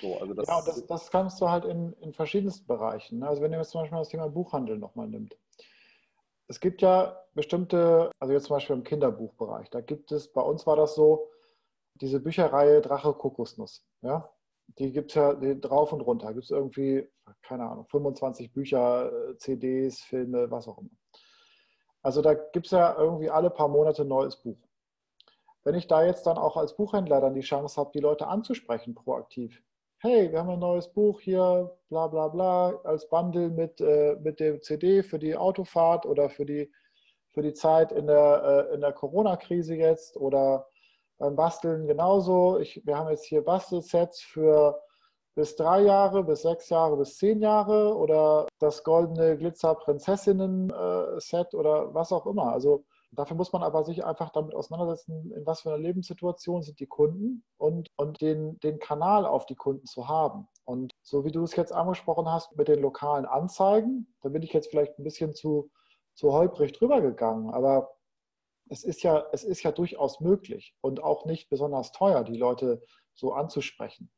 [0.01, 3.19] So, also das, ja, das, das kannst du halt in, in verschiedensten Bereichen.
[3.19, 3.29] Ne?
[3.29, 5.37] Also wenn ihr jetzt zum Beispiel das Thema Buchhandel nochmal nimmt.
[6.47, 10.67] Es gibt ja bestimmte, also jetzt zum Beispiel im Kinderbuchbereich, da gibt es, bei uns
[10.67, 11.31] war das so,
[11.95, 13.85] diese Bücherreihe Drache Kokosnuss.
[14.03, 14.31] Ja?
[14.77, 16.33] Die gibt es ja drauf und runter.
[16.33, 17.09] Gibt es irgendwie,
[17.43, 20.91] keine Ahnung, 25 Bücher, äh, CDs, Filme, was auch immer.
[22.03, 24.59] Also da gibt es ja irgendwie alle paar Monate ein neues Buch.
[25.65, 28.95] Wenn ich da jetzt dann auch als Buchhändler dann die Chance habe, die Leute anzusprechen,
[28.95, 29.63] proaktiv.
[29.99, 34.39] Hey, wir haben ein neues Buch hier, bla bla bla, als Bundle mit, äh, mit
[34.39, 36.73] dem CD für die Autofahrt oder für die,
[37.33, 40.69] für die Zeit in der, äh, der Corona-Krise jetzt oder
[41.19, 42.59] beim Basteln genauso.
[42.59, 44.81] Ich, wir haben jetzt hier Bastelsets für
[45.35, 52.11] bis drei Jahre, bis sechs Jahre, bis zehn Jahre oder das goldene Glitzer-Prinzessinnen-Set oder was
[52.13, 52.53] auch immer.
[52.53, 56.81] Also dafür muss man aber sich einfach damit auseinandersetzen, in was für einer Lebenssituation sind
[56.81, 60.49] die Kunden und, und den, den Kanal auf die Kunden zu haben.
[60.65, 64.53] Und so wie du es jetzt angesprochen hast mit den lokalen Anzeigen, da bin ich
[64.53, 65.71] jetzt vielleicht ein bisschen zu,
[66.15, 67.93] zu holprig drüber gegangen, aber
[68.71, 72.83] es ist ja, es ist ja durchaus möglich und auch nicht besonders teuer, die Leute
[73.15, 74.11] so anzusprechen.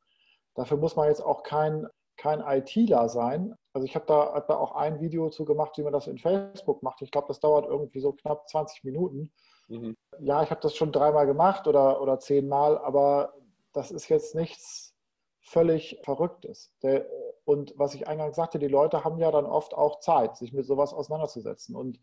[0.55, 1.87] Dafür muss man jetzt auch kein,
[2.17, 3.55] kein ITler sein.
[3.73, 6.19] Also ich habe da, hab da auch ein Video zu gemacht, wie man das in
[6.19, 7.03] Facebook macht.
[7.03, 9.33] Ich glaube, das dauert irgendwie so knapp 20 Minuten.
[9.69, 9.97] Mhm.
[10.19, 13.35] Ja, ich habe das schon dreimal gemacht oder, oder zehnmal, aber
[13.73, 14.95] das ist jetzt nichts
[15.41, 16.73] völlig Verrücktes.
[16.83, 17.07] Der,
[17.45, 20.67] und was ich eingangs sagte, die Leute haben ja dann oft auch Zeit, sich mit
[20.67, 21.75] sowas auseinanderzusetzen.
[21.75, 22.01] Und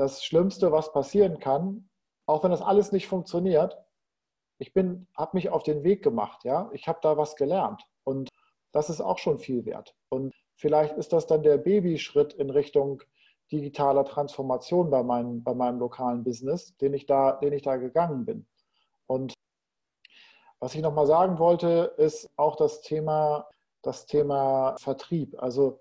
[0.00, 1.88] das Schlimmste, was passieren kann,
[2.26, 3.76] auch wenn das alles nicht funktioniert,
[4.58, 8.30] ich habe mich auf den Weg gemacht, ja, ich habe da was gelernt und
[8.72, 9.94] das ist auch schon viel wert.
[10.08, 13.02] Und vielleicht ist das dann der Babyschritt in Richtung
[13.52, 18.24] digitaler Transformation bei, mein, bei meinem lokalen Business, den ich da, den ich da gegangen
[18.24, 18.46] bin.
[19.06, 19.34] Und
[20.60, 23.48] was ich nochmal sagen wollte, ist auch das Thema,
[23.82, 25.42] das Thema Vertrieb.
[25.42, 25.80] Also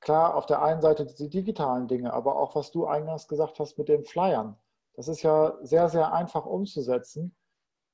[0.00, 3.78] klar, auf der einen Seite die digitalen Dinge, aber auch was du eingangs gesagt hast
[3.78, 4.56] mit den Flyern.
[4.94, 7.34] Das ist ja sehr, sehr einfach umzusetzen,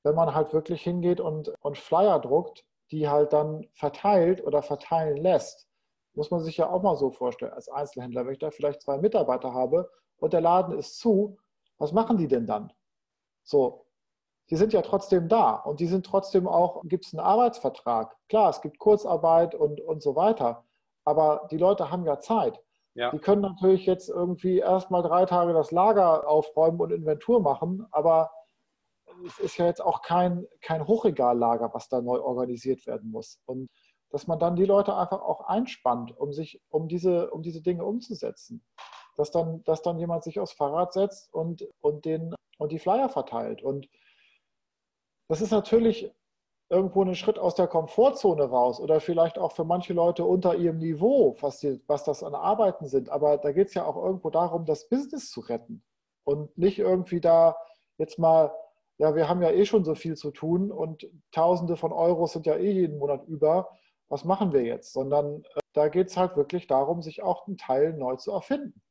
[0.03, 5.17] wenn man halt wirklich hingeht und, und Flyer druckt, die halt dann verteilt oder verteilen
[5.17, 5.67] lässt.
[6.13, 8.25] Muss man sich ja auch mal so vorstellen als Einzelhändler.
[8.25, 11.37] Wenn ich da vielleicht zwei Mitarbeiter habe und der Laden ist zu,
[11.77, 12.73] was machen die denn dann?
[13.43, 13.85] So,
[14.49, 18.15] die sind ja trotzdem da und die sind trotzdem auch, gibt es einen Arbeitsvertrag.
[18.29, 20.65] Klar, es gibt Kurzarbeit und, und so weiter.
[21.07, 22.59] Aber die Leute haben ja Zeit.
[22.93, 23.11] Ja.
[23.11, 28.29] Die können natürlich jetzt irgendwie erstmal drei Tage das Lager aufräumen und Inventur machen, aber
[29.25, 33.39] es ist ja jetzt auch kein, kein Hochregallager, was da neu organisiert werden muss.
[33.45, 33.69] Und
[34.09, 37.85] dass man dann die Leute einfach auch einspannt, um sich, um diese, um diese Dinge
[37.85, 38.65] umzusetzen.
[39.15, 43.07] Dass dann, dass dann jemand sich aufs Fahrrad setzt und, und, den, und die Flyer
[43.07, 43.63] verteilt.
[43.63, 43.87] Und
[45.29, 46.11] das ist natürlich
[46.69, 50.79] irgendwo einen Schritt aus der Komfortzone raus oder vielleicht auch für manche Leute unter ihrem
[50.79, 53.09] Niveau, was, die, was das an Arbeiten sind.
[53.09, 55.83] Aber da geht es ja auch irgendwo darum, das Business zu retten
[56.25, 57.55] und nicht irgendwie da
[57.97, 58.53] jetzt mal,
[58.97, 62.45] ja, wir haben ja eh schon so viel zu tun und Tausende von Euros sind
[62.45, 63.69] ja eh jeden Monat über.
[64.09, 64.93] Was machen wir jetzt?
[64.93, 68.81] Sondern äh, da geht es halt wirklich darum, sich auch einen Teil neu zu erfinden.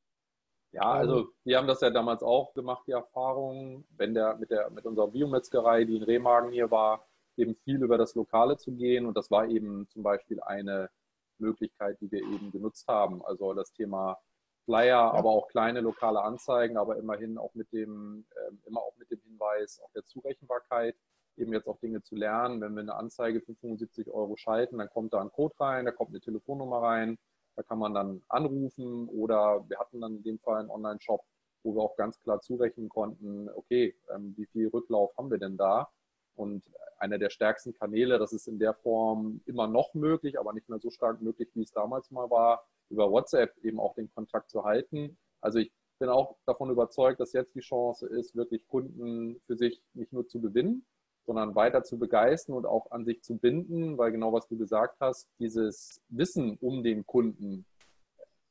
[0.73, 4.69] Ja, also wir haben das ja damals auch gemacht, die Erfahrung, wenn der mit der
[4.71, 7.07] mit unserer Biometzgerei, die in Remagen hier war,
[7.37, 9.07] eben viel über das Lokale zu gehen.
[9.07, 10.91] Und das war eben zum Beispiel eine
[11.39, 13.25] Möglichkeit, die wir eben genutzt haben.
[13.25, 14.19] Also das Thema
[14.65, 15.11] Flyer, ja.
[15.13, 19.21] aber auch kleine lokale Anzeigen, aber immerhin auch mit dem, äh, immer auch mit dem
[19.21, 20.97] Hinweis auf der Zurechenbarkeit,
[21.37, 22.61] eben jetzt auch Dinge zu lernen.
[22.61, 25.93] Wenn wir eine Anzeige für 75 Euro schalten, dann kommt da ein Code rein, da
[25.93, 27.19] kommt eine Telefonnummer rein,
[27.55, 31.25] da kann man dann anrufen oder wir hatten dann in dem Fall einen Online-Shop,
[31.63, 35.57] wo wir auch ganz klar zurechnen konnten, okay, ähm, wie viel Rücklauf haben wir denn
[35.57, 35.89] da?
[36.37, 36.63] Und
[36.99, 40.79] einer der stärksten Kanäle, das ist in der Form immer noch möglich, aber nicht mehr
[40.79, 44.65] so stark möglich, wie es damals mal war, über WhatsApp eben auch den Kontakt zu
[44.65, 45.17] halten.
[45.41, 49.83] Also ich bin auch davon überzeugt, dass jetzt die Chance ist, wirklich Kunden für sich
[49.95, 50.85] nicht nur zu gewinnen,
[51.25, 54.99] sondern weiter zu begeistern und auch an sich zu binden, weil genau was du gesagt
[55.01, 57.67] hast, dieses Wissen um den Kunden,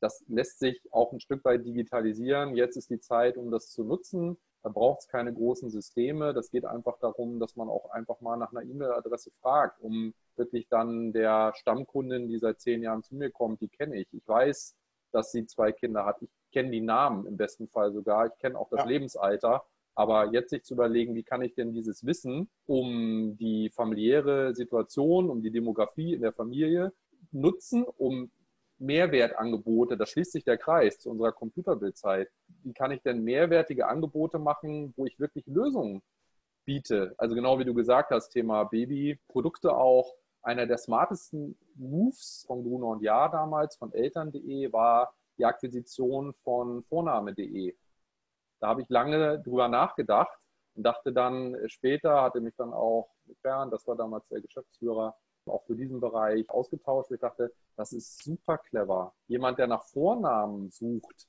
[0.00, 2.54] das lässt sich auch ein Stück weit digitalisieren.
[2.54, 4.36] Jetzt ist die Zeit, um das zu nutzen.
[4.66, 6.34] Da braucht es keine großen Systeme.
[6.34, 10.66] Das geht einfach darum, dass man auch einfach mal nach einer E-Mail-Adresse fragt, um wirklich
[10.68, 14.12] dann der Stammkundin, die seit zehn Jahren zu mir kommt, die kenne ich.
[14.12, 14.74] Ich weiß,
[15.12, 16.20] dass sie zwei Kinder hat.
[16.20, 18.26] Ich kenne die Namen im besten Fall sogar.
[18.26, 18.86] Ich kenne auch das ja.
[18.86, 19.62] Lebensalter.
[19.94, 25.30] Aber jetzt sich zu überlegen, wie kann ich denn dieses Wissen um die familiäre Situation,
[25.30, 26.92] um die Demografie in der Familie
[27.30, 28.32] nutzen, um
[28.78, 32.28] Mehrwertangebote, da schließt sich der Kreis zu unserer Computerbildzeit.
[32.62, 36.02] Wie kann ich denn mehrwertige Angebote machen, wo ich wirklich Lösungen
[36.64, 37.14] biete?
[37.18, 40.14] Also genau wie du gesagt hast, Thema Babyprodukte auch.
[40.42, 46.84] Einer der smartesten Moves von Bruno und Ja damals, von Eltern.de, war die Akquisition von
[46.84, 47.74] Vorname.de.
[48.60, 50.38] Da habe ich lange drüber nachgedacht
[50.74, 53.10] und dachte dann später, hatte mich dann auch
[53.42, 55.16] Bernd, das war damals der Geschäftsführer,
[55.48, 57.10] auch für diesen Bereich ausgetauscht.
[57.10, 59.14] Ich dachte, das ist super clever.
[59.28, 61.28] Jemand, der nach Vornamen sucht,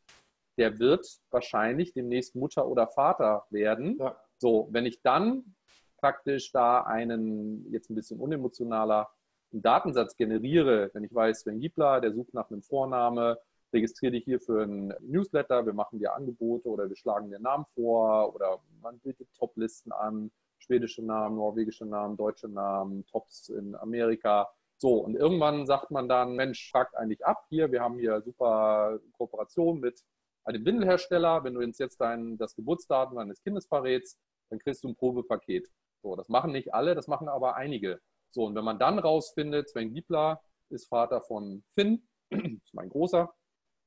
[0.58, 3.98] der wird wahrscheinlich demnächst Mutter oder Vater werden.
[4.00, 4.20] Ja.
[4.38, 5.56] So, wenn ich dann
[5.98, 9.10] praktisch da einen jetzt ein bisschen unemotionaler
[9.52, 13.40] Datensatz generiere, wenn ich weiß, Sven Giebler, der sucht nach einem Vorname,
[13.74, 17.66] registriere dich hier für einen Newsletter, wir machen dir Angebote oder wir schlagen dir Namen
[17.76, 20.32] vor oder man bietet Toplisten an,
[20.68, 24.50] schwedische Namen, norwegische Namen, deutsche Namen, Tops in Amerika.
[24.78, 29.00] So, und irgendwann sagt man dann, Mensch, fragt eigentlich ab hier, wir haben hier super
[29.14, 30.04] Kooperation mit
[30.44, 31.44] einem Windelhersteller.
[31.44, 35.68] Wenn du uns jetzt dein, das Geburtsdatum deines Kindes verrätst, dann kriegst du ein Probepaket.
[36.04, 38.00] So, das machen nicht alle, das machen aber einige.
[38.32, 43.34] So, und wenn man dann rausfindet, Sven Giebler ist Vater von Finn, ist mein Großer,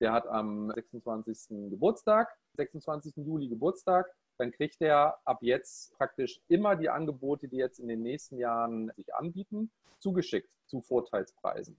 [0.01, 1.70] der hat am 26.
[1.70, 3.16] Geburtstag, 26.
[3.18, 4.11] Juli Geburtstag,
[4.41, 8.91] dann kriegt er ab jetzt praktisch immer die Angebote, die jetzt in den nächsten Jahren
[8.97, 11.76] sich anbieten, zugeschickt zu Vorteilspreisen.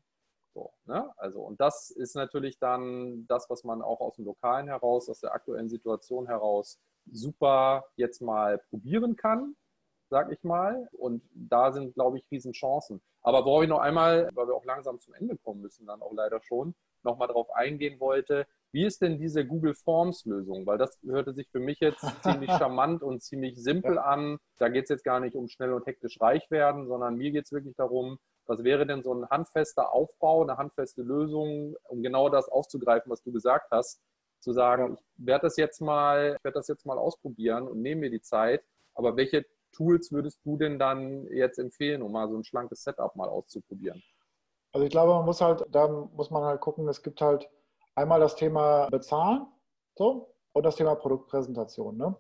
[0.54, 1.12] So, ne?
[1.18, 5.22] Also, und das ist natürlich dann das, was man auch aus dem Lokalen heraus, aus
[5.22, 6.80] der aktuellen Situation heraus
[7.12, 9.56] super jetzt mal probieren kann,
[10.12, 10.88] sag ich mal.
[10.92, 13.02] Und da sind, glaube ich, Riesenchancen.
[13.24, 16.14] Aber worauf ich noch einmal, weil wir auch langsam zum Ende kommen müssen, dann auch
[16.14, 20.66] leider schon, nochmal darauf eingehen wollte, wie ist denn diese Google Forms Lösung?
[20.66, 24.04] Weil das hörte sich für mich jetzt ziemlich charmant und ziemlich simpel ja.
[24.04, 24.38] an.
[24.58, 27.46] Da geht es jetzt gar nicht um schnell und hektisch reich werden, sondern mir geht
[27.46, 32.30] es wirklich darum, was wäre denn so ein handfester Aufbau, eine handfeste Lösung, um genau
[32.30, 34.02] das aufzugreifen, was du gesagt hast,
[34.40, 38.02] zu sagen, ich werde das jetzt mal, ich werde das jetzt mal ausprobieren und nehme
[38.02, 38.64] mir die Zeit.
[38.94, 43.16] Aber welche Tools würdest du denn dann jetzt empfehlen, um mal so ein schlankes Setup
[43.16, 44.02] mal auszuprobieren?
[44.74, 47.50] Also ich glaube, man muss halt, da muss man halt gucken, es gibt halt
[47.96, 49.48] einmal das Thema Bezahlen
[49.98, 51.98] so, und das Thema Produktpräsentation.
[51.98, 52.16] Ne?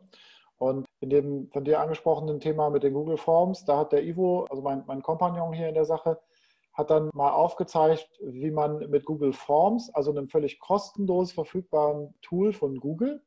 [0.58, 4.46] Und in dem von dir angesprochenen Thema mit den Google Forms, da hat der Ivo,
[4.50, 6.20] also mein, mein Kompagnon hier in der Sache,
[6.74, 12.54] hat dann mal aufgezeigt, wie man mit Google Forms, also einem völlig kostenlos verfügbaren Tool
[12.54, 13.22] von Google,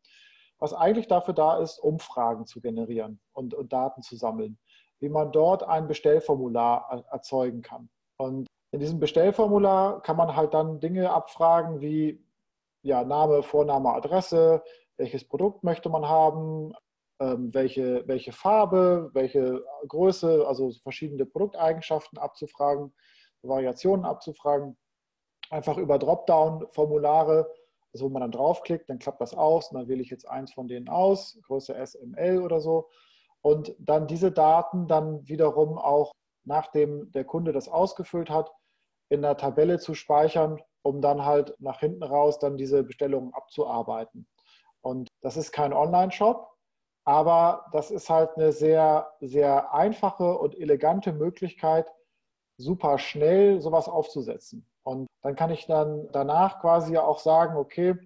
[0.59, 4.59] was eigentlich dafür da ist, Umfragen zu generieren und, und Daten zu sammeln,
[5.01, 7.91] wie man dort ein Bestellformular erzeugen kann.
[8.17, 12.24] Und in diesem Bestellformular kann man halt dann Dinge abfragen wie
[12.85, 14.62] ja, Name, Vorname, Adresse,
[14.99, 16.72] welches Produkt möchte man haben,
[17.18, 22.93] ähm, welche, welche Farbe, welche Größe, also verschiedene Produkteigenschaften abzufragen,
[23.43, 24.76] Variationen abzufragen.
[25.51, 27.51] Einfach über Dropdown-Formulare,
[27.93, 30.53] also wo man dann draufklickt, dann klappt das aus und dann wähle ich jetzt eins
[30.53, 32.89] von denen aus, Größe SML oder so.
[33.41, 36.12] Und dann diese Daten dann wiederum auch,
[36.45, 38.53] nachdem der Kunde das ausgefüllt hat,
[39.09, 44.28] in der Tabelle zu speichern, um dann halt nach hinten raus dann diese Bestellungen abzuarbeiten.
[44.82, 46.51] Und das ist kein Online-Shop,
[47.05, 51.91] aber das ist halt eine sehr, sehr einfache und elegante Möglichkeit,
[52.59, 54.66] super schnell sowas aufzusetzen.
[54.82, 57.97] Und dann kann ich dann danach quasi auch sagen, okay,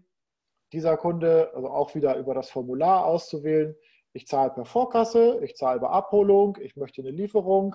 [0.73, 3.75] dieser Kunde, also auch wieder über das Formular auszuwählen,
[4.13, 7.75] ich zahle per Vorkasse, ich zahle bei Abholung, ich möchte eine Lieferung,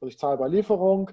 [0.00, 1.10] also ich zahle bei Lieferung,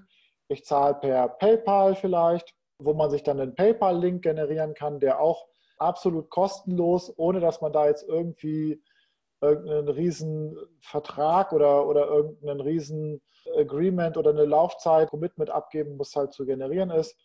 [0.47, 5.47] ich zahle per PayPal vielleicht, wo man sich dann einen PayPal-Link generieren kann, der auch
[5.78, 8.82] absolut kostenlos, ohne dass man da jetzt irgendwie
[9.41, 13.21] irgendeinen riesen Vertrag oder, oder irgendeinen riesen
[13.55, 17.15] Agreement oder eine Laufzeit, Commitment abgeben muss, halt zu generieren ist,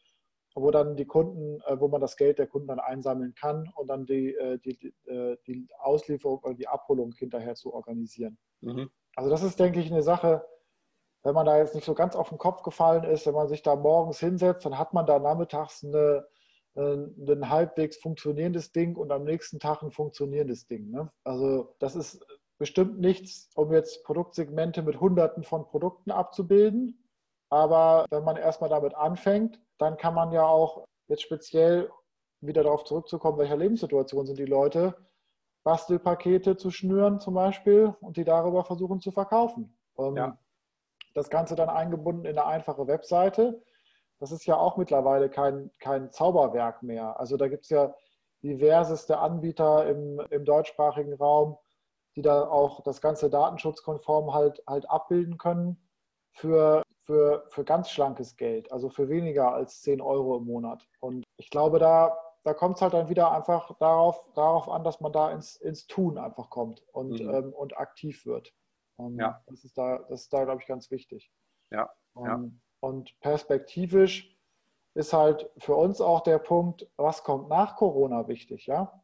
[0.55, 3.89] wo dann die Kunden, äh, wo man das Geld der Kunden dann einsammeln kann und
[3.89, 8.39] dann die, äh, die, äh, die Auslieferung oder die Abholung hinterher zu organisieren.
[8.61, 8.91] Mhm.
[9.17, 10.45] Also das ist, denke ich, eine Sache,
[11.23, 13.63] wenn man da jetzt nicht so ganz auf den Kopf gefallen ist, wenn man sich
[13.63, 16.27] da morgens hinsetzt, dann hat man da nachmittags eine,
[16.75, 20.91] ein halbwegs funktionierendes Ding und am nächsten Tag ein funktionierendes Ding.
[20.91, 21.11] Ne?
[21.25, 22.25] Also das ist
[22.59, 26.99] bestimmt nichts, um jetzt Produktsegmente mit Hunderten von Produkten abzubilden.
[27.51, 31.91] Aber wenn man erstmal damit anfängt, dann kann man ja auch jetzt speziell
[32.41, 34.97] wieder darauf zurückzukommen, welcher Lebenssituation sind die Leute,
[35.65, 39.77] Bastelpakete zu schnüren zum Beispiel und die darüber versuchen zu verkaufen.
[40.17, 40.39] Ja.
[41.15, 43.63] Das Ganze dann eingebunden in eine einfache Webseite.
[44.19, 47.19] Das ist ja auch mittlerweile kein, kein Zauberwerk mehr.
[47.19, 47.95] Also da gibt es ja
[48.43, 51.59] diverseste Anbieter im, im deutschsprachigen Raum,
[52.17, 55.77] die da auch das ganze datenschutzkonform halt, halt abbilden können
[56.33, 60.87] für, für, für ganz schlankes Geld, also für weniger als 10 Euro im Monat.
[61.01, 65.01] Und ich glaube, da, da kommt es halt dann wieder einfach darauf, darauf an, dass
[65.01, 67.31] man da ins, ins Tun einfach kommt und, mhm.
[67.31, 68.53] ähm, und aktiv wird.
[69.07, 69.43] Und ja.
[69.47, 71.33] Das ist da, das ist da, glaube ich, ganz wichtig.
[71.71, 71.93] Ja.
[72.15, 72.45] Um, ja.
[72.81, 74.37] Und perspektivisch
[74.95, 79.03] ist halt für uns auch der Punkt, was kommt nach Corona wichtig, ja?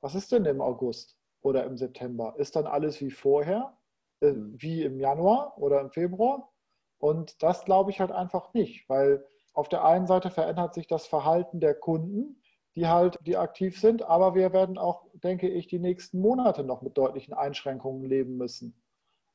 [0.00, 1.16] Was ist denn im August?
[1.44, 2.34] oder im September?
[2.38, 3.76] Ist dann alles wie vorher,
[4.20, 4.54] äh, mhm.
[4.58, 6.50] wie im Januar oder im Februar?
[6.98, 11.06] Und das glaube ich halt einfach nicht, weil auf der einen Seite verändert sich das
[11.06, 12.40] Verhalten der Kunden,
[12.74, 16.82] die halt, die aktiv sind, aber wir werden auch, denke ich, die nächsten Monate noch
[16.82, 18.82] mit deutlichen Einschränkungen leben müssen.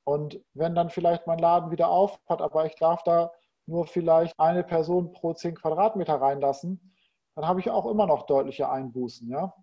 [0.09, 3.31] Und wenn dann vielleicht mein Laden wieder auf hat, aber ich darf da
[3.67, 6.95] nur vielleicht eine Person pro 10 Quadratmeter reinlassen,
[7.35, 9.53] dann habe ich auch immer noch deutliche Einbußen, ja.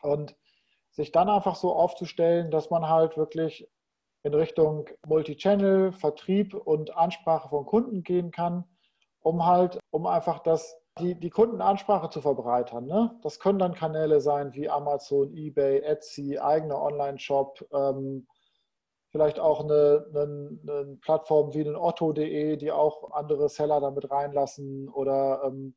[0.00, 0.34] Und
[0.92, 3.68] sich dann einfach so aufzustellen, dass man halt wirklich
[4.22, 8.64] in Richtung Multichannel, Vertrieb und Ansprache von Kunden gehen kann,
[9.20, 12.86] um halt, um einfach das, die, die Kundenansprache zu verbreitern.
[12.86, 13.14] Ne?
[13.22, 18.26] Das können dann Kanäle sein wie Amazon, eBay, Etsy, eigener Online-Shop, ähm,
[19.10, 24.88] vielleicht auch eine, eine, eine, Plattform wie ein Otto.de, die auch andere Seller damit reinlassen
[24.88, 25.74] oder ähm,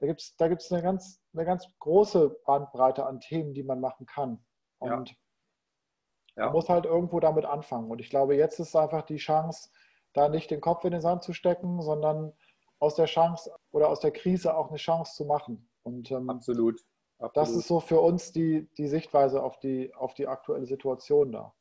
[0.00, 3.80] da gibt es da gibt's eine, ganz, eine ganz große Bandbreite an Themen, die man
[3.80, 4.44] machen kann.
[4.78, 5.16] Und ja.
[6.38, 6.44] Ja.
[6.46, 7.90] Man muss halt irgendwo damit anfangen.
[7.90, 9.70] Und ich glaube, jetzt ist einfach die Chance,
[10.12, 12.32] da nicht den Kopf in den Sand zu stecken, sondern
[12.78, 15.68] aus der Chance oder aus der Krise auch eine Chance zu machen.
[15.82, 16.80] Und ähm, absolut,
[17.18, 17.36] absolut.
[17.36, 21.52] Das ist so für uns die, die Sichtweise auf die, auf die aktuelle Situation da.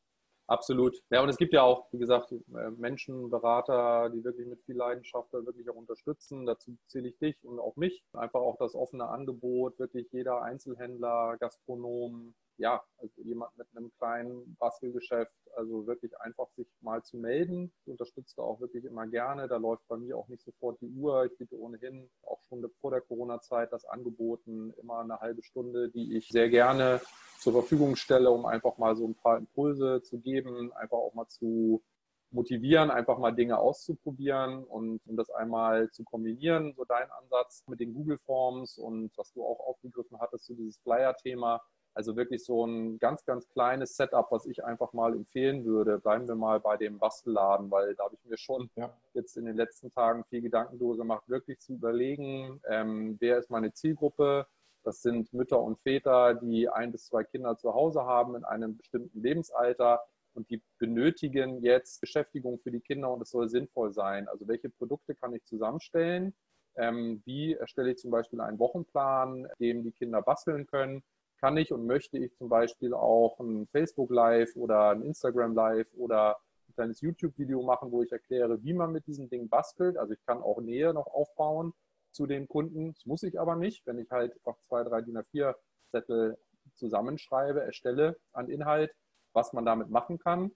[0.50, 1.04] Absolut.
[1.10, 4.78] Ja, und es gibt ja auch, wie gesagt, äh, Menschen, Berater, die wirklich mit viel
[4.78, 6.46] Leidenschaft wirklich auch unterstützen.
[6.46, 8.02] Dazu zähle ich dich und auch mich.
[8.14, 14.56] Einfach auch das offene Angebot, wirklich jeder Einzelhändler, Gastronom, ja, also jemand mit einem kleinen
[14.60, 17.72] Bastelgeschäft, also wirklich einfach sich mal zu melden.
[17.84, 19.48] Ich unterstütze auch wirklich immer gerne.
[19.48, 21.26] Da läuft bei mir auch nicht sofort die Uhr.
[21.26, 26.18] Ich biete ohnehin auch schon vor der Corona-Zeit das angeboten, immer eine halbe Stunde, die
[26.18, 27.02] ich sehr gerne
[27.40, 31.28] zur Verfügung stelle, um einfach mal so ein paar Impulse zu geben, einfach auch mal
[31.28, 31.84] zu
[32.32, 37.80] motivieren, einfach mal Dinge auszuprobieren und um das einmal zu kombinieren, so dein Ansatz mit
[37.80, 41.62] den Google Forms und was du auch aufgegriffen hattest, so dieses Flyer-Thema.
[41.98, 45.98] Also wirklich so ein ganz, ganz kleines Setup, was ich einfach mal empfehlen würde.
[45.98, 48.96] Bleiben wir mal bei dem Bastelladen, weil da habe ich mir schon ja.
[49.16, 53.50] jetzt in den letzten Tagen viel Gedanken darüber gemacht, wirklich zu überlegen, ähm, wer ist
[53.50, 54.46] meine Zielgruppe,
[54.84, 58.78] das sind Mütter und Väter, die ein bis zwei Kinder zu Hause haben in einem
[58.78, 60.02] bestimmten Lebensalter
[60.36, 64.28] und die benötigen jetzt Beschäftigung für die Kinder und es soll sinnvoll sein.
[64.28, 66.36] Also welche Produkte kann ich zusammenstellen?
[66.76, 71.02] Ähm, wie erstelle ich zum Beispiel einen Wochenplan, dem die Kinder basteln können?
[71.40, 75.88] Kann ich und möchte ich zum Beispiel auch ein Facebook Live oder ein Instagram Live
[75.96, 79.98] oder ein kleines YouTube-Video machen, wo ich erkläre, wie man mit diesen Dingen bastelt.
[79.98, 81.74] Also ich kann auch Nähe noch aufbauen
[82.12, 82.94] zu den Kunden.
[82.94, 86.38] Das muss ich aber nicht, wenn ich halt einfach zwei, drei DIN A4-Zettel
[86.76, 88.94] zusammenschreibe, erstelle an Inhalt,
[89.34, 90.52] was man damit machen kann.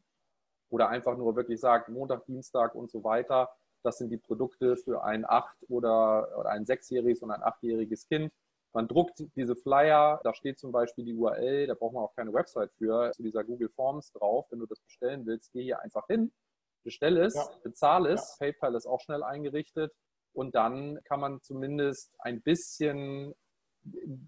[0.69, 3.49] Oder einfach nur wirklich sagt, Montag, Dienstag und so weiter.
[3.83, 8.31] Das sind die Produkte für ein acht- oder, oder ein sechsjähriges und ein achtjähriges Kind.
[8.73, 12.33] Man druckt diese Flyer, da steht zum Beispiel die URL, da braucht man auch keine
[12.33, 14.47] Website für, zu dieser Google Forms drauf.
[14.49, 16.31] Wenn du das bestellen willst, geh hier einfach hin,
[16.83, 17.49] bestelle es, ja.
[17.63, 18.37] bezahle es.
[18.39, 18.47] Ja.
[18.47, 19.93] PayPal ist auch schnell eingerichtet
[20.33, 23.35] und dann kann man zumindest ein bisschen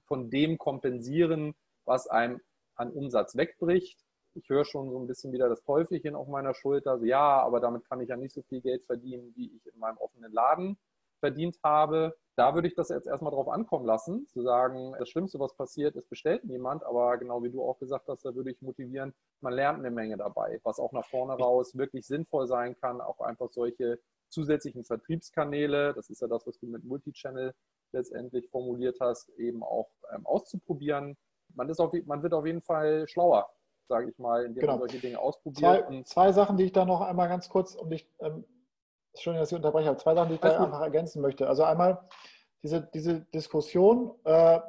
[0.06, 2.42] von dem kompensieren, was einem
[2.76, 4.00] an Umsatz wegbricht.
[4.36, 6.92] Ich höre schon so ein bisschen wieder das Teufelchen auf meiner Schulter.
[6.92, 9.80] Also ja, aber damit kann ich ja nicht so viel Geld verdienen, wie ich in
[9.80, 10.78] meinem offenen Laden
[11.24, 12.14] verdient habe.
[12.36, 15.96] Da würde ich das jetzt erstmal drauf ankommen lassen, zu sagen, das Schlimmste, was passiert,
[15.96, 16.84] ist, bestellt niemand.
[16.84, 20.18] Aber genau wie du auch gesagt hast, da würde ich motivieren, man lernt eine Menge
[20.18, 24.00] dabei, was auch nach vorne raus wirklich sinnvoll sein kann, auch einfach solche
[24.30, 27.54] zusätzlichen Vertriebskanäle, das ist ja das, was du mit Multichannel
[27.94, 31.16] letztendlich formuliert hast, eben auch ähm, auszuprobieren.
[31.54, 33.48] Man, ist auf, man wird auf jeden Fall schlauer,
[33.88, 34.74] sage ich mal, indem genau.
[34.74, 35.86] man solche Dinge ausprobiert.
[35.86, 38.44] Zwei, zwei, Sachen, die ich da noch einmal ganz kurz, um dich, ähm,
[39.18, 41.48] schön, dass ich unterbreche, aber zwei Sachen, die ich da einfach ergänzen möchte.
[41.48, 42.08] Also einmal
[42.64, 44.60] diese, diese Diskussion, äh,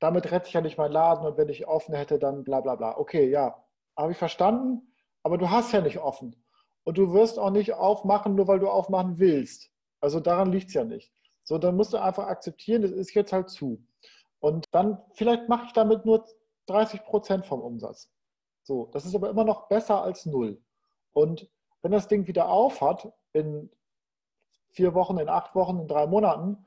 [0.00, 2.74] damit rette ich ja nicht meinen Laden und wenn ich offen hätte, dann bla bla
[2.74, 2.98] bla.
[2.98, 3.64] Okay, ja,
[3.96, 6.36] habe ich verstanden, aber du hast ja nicht offen.
[6.84, 9.70] Und du wirst auch nicht aufmachen, nur weil du aufmachen willst.
[10.00, 11.12] Also daran liegt es ja nicht.
[11.44, 13.84] So, dann musst du einfach akzeptieren, das ist jetzt halt zu.
[14.40, 16.24] Und dann, vielleicht mache ich damit nur
[16.66, 18.10] 30 Prozent vom Umsatz.
[18.64, 20.60] So, das ist aber immer noch besser als null.
[21.12, 21.48] Und
[21.82, 23.70] wenn das Ding wieder auf hat, in
[24.70, 26.64] vier Wochen, in acht Wochen, in drei Monaten,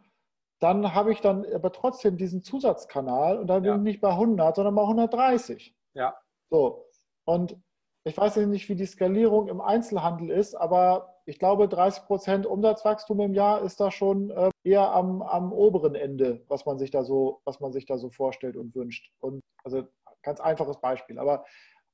[0.60, 4.56] dann habe ich dann aber trotzdem diesen Zusatzkanal und dann bin ich nicht bei 100,
[4.56, 5.76] sondern bei 130.
[5.94, 6.16] Ja.
[6.50, 6.86] So.
[7.26, 7.58] Und
[8.04, 13.20] ich weiß nicht, wie die Skalierung im Einzelhandel ist, aber ich glaube, 30 Prozent Umsatzwachstum
[13.20, 17.04] im Jahr ist da schon äh, eher am, am oberen Ende, was man sich da
[17.04, 19.12] so, was man sich da so vorstellt und wünscht.
[19.20, 19.84] Und also
[20.22, 21.18] ganz einfaches Beispiel.
[21.18, 21.46] Aber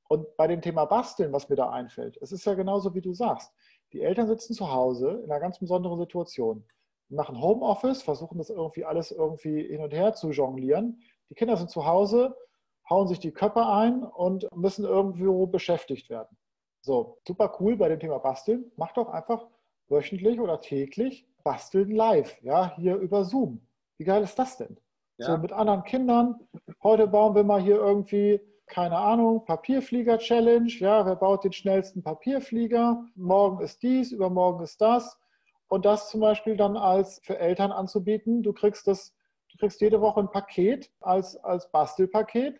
[0.09, 3.13] und bei dem Thema Basteln, was mir da einfällt, es ist ja genauso, wie du
[3.13, 3.53] sagst.
[3.93, 6.65] Die Eltern sitzen zu Hause in einer ganz besonderen Situation,
[7.09, 11.01] machen Homeoffice, versuchen das irgendwie alles irgendwie hin und her zu jonglieren.
[11.29, 12.35] Die Kinder sind zu Hause,
[12.89, 16.37] hauen sich die Köpfe ein und müssen irgendwo beschäftigt werden.
[16.81, 18.71] So, super cool bei dem Thema Basteln.
[18.75, 19.47] Mach doch einfach
[19.87, 23.67] wöchentlich oder täglich Basteln live, ja, hier über Zoom.
[23.97, 24.77] Wie geil ist das denn?
[25.17, 25.27] Ja.
[25.27, 26.39] So mit anderen Kindern.
[26.81, 28.41] Heute bauen wir mal hier irgendwie,
[28.71, 30.71] keine Ahnung, Papierflieger-Challenge.
[30.79, 33.05] Ja, wer baut den schnellsten Papierflieger?
[33.15, 35.19] Morgen ist dies, übermorgen ist das.
[35.67, 38.41] Und das zum Beispiel dann als für Eltern anzubieten.
[38.41, 39.13] Du kriegst das,
[39.51, 42.59] du kriegst jede Woche ein Paket als, als Bastelpaket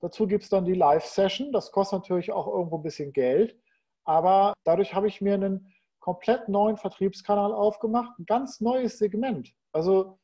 [0.00, 1.52] Dazu gibt es dann die Live-Session.
[1.52, 3.56] Das kostet natürlich auch irgendwo ein bisschen Geld.
[4.04, 9.52] Aber dadurch habe ich mir einen komplett neuen Vertriebskanal aufgemacht, ein ganz neues Segment.
[9.72, 10.18] Also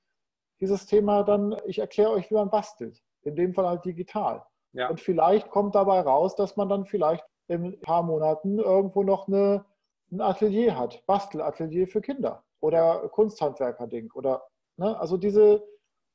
[0.61, 3.03] dieses Thema dann, ich erkläre euch, wie man bastelt.
[3.23, 4.43] In dem Fall halt digital.
[4.77, 4.91] Ja.
[4.91, 9.27] Und vielleicht kommt dabei raus, dass man dann vielleicht in ein paar Monaten irgendwo noch
[9.27, 9.65] eine,
[10.13, 14.47] ein Atelier hat, Bastelatelier für Kinder oder Kunsthandwerker-Ding oder
[14.77, 14.99] ne?
[15.01, 15.67] also diese,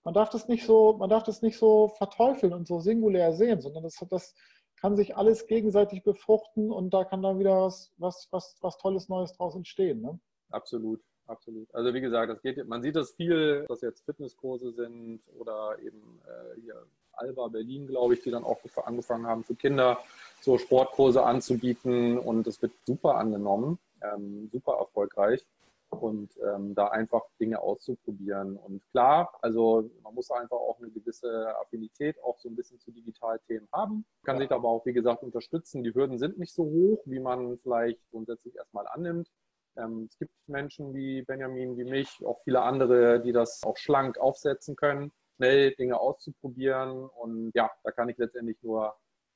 [0.03, 3.61] man darf das nicht so, man darf das nicht so verteufeln und so singulär sehen,
[3.61, 4.35] sondern das, das
[4.79, 9.09] kann sich alles gegenseitig befruchten und da kann dann wieder was, was, was, was Tolles
[9.09, 10.01] Neues draus entstehen.
[10.01, 10.19] Ne?
[10.51, 11.73] Absolut, absolut.
[11.73, 16.21] Also wie gesagt, das geht, man sieht das viel, dass jetzt Fitnesskurse sind oder eben
[16.27, 19.99] äh, hier Alba Berlin, glaube ich, die dann auch angefangen haben für Kinder
[20.41, 25.45] so Sportkurse anzubieten und es wird super angenommen, ähm, super erfolgreich
[25.91, 28.57] und ähm, da einfach Dinge auszuprobieren.
[28.57, 32.91] Und klar, also man muss einfach auch eine gewisse Affinität auch so ein bisschen zu
[32.91, 35.83] Digitalthemen haben, kann sich aber auch, wie gesagt, unterstützen.
[35.83, 39.29] Die Hürden sind nicht so hoch, wie man vielleicht grundsätzlich erstmal annimmt.
[39.77, 44.17] Ähm, es gibt Menschen wie Benjamin, wie mich, auch viele andere, die das auch schlank
[44.17, 45.11] aufsetzen können,
[45.41, 47.07] schnell Dinge auszuprobieren.
[47.09, 48.95] Und ja, da kann ich letztendlich nur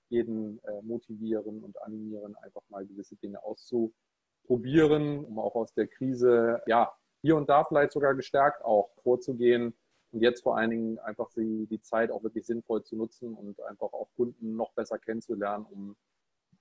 [0.10, 3.94] jeden äh, motivieren und animieren, einfach mal gewisse Dinge auszuprobieren
[4.46, 6.92] probieren, um auch aus der Krise, ja,
[7.22, 9.74] hier und da vielleicht sogar gestärkt auch vorzugehen
[10.12, 13.60] und jetzt vor allen Dingen einfach die, die Zeit auch wirklich sinnvoll zu nutzen und
[13.64, 15.96] einfach auch Kunden noch besser kennenzulernen, um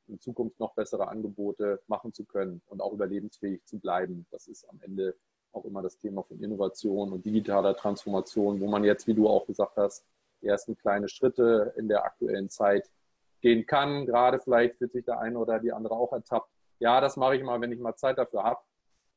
[0.07, 4.26] in Zukunft noch bessere Angebote machen zu können und auch überlebensfähig zu bleiben.
[4.30, 5.16] Das ist am Ende
[5.55, 9.46] auch immer das Thema von Innovation und digitaler Transformation, wo man jetzt, wie du auch
[9.46, 10.05] gesagt hast,
[10.42, 12.90] die ersten kleine Schritte in der aktuellen Zeit
[13.40, 14.07] gehen kann.
[14.07, 16.48] Gerade vielleicht wird sich der eine oder die andere auch ertappt,
[16.78, 18.61] ja, das mache ich mal, wenn ich mal Zeit dafür habe.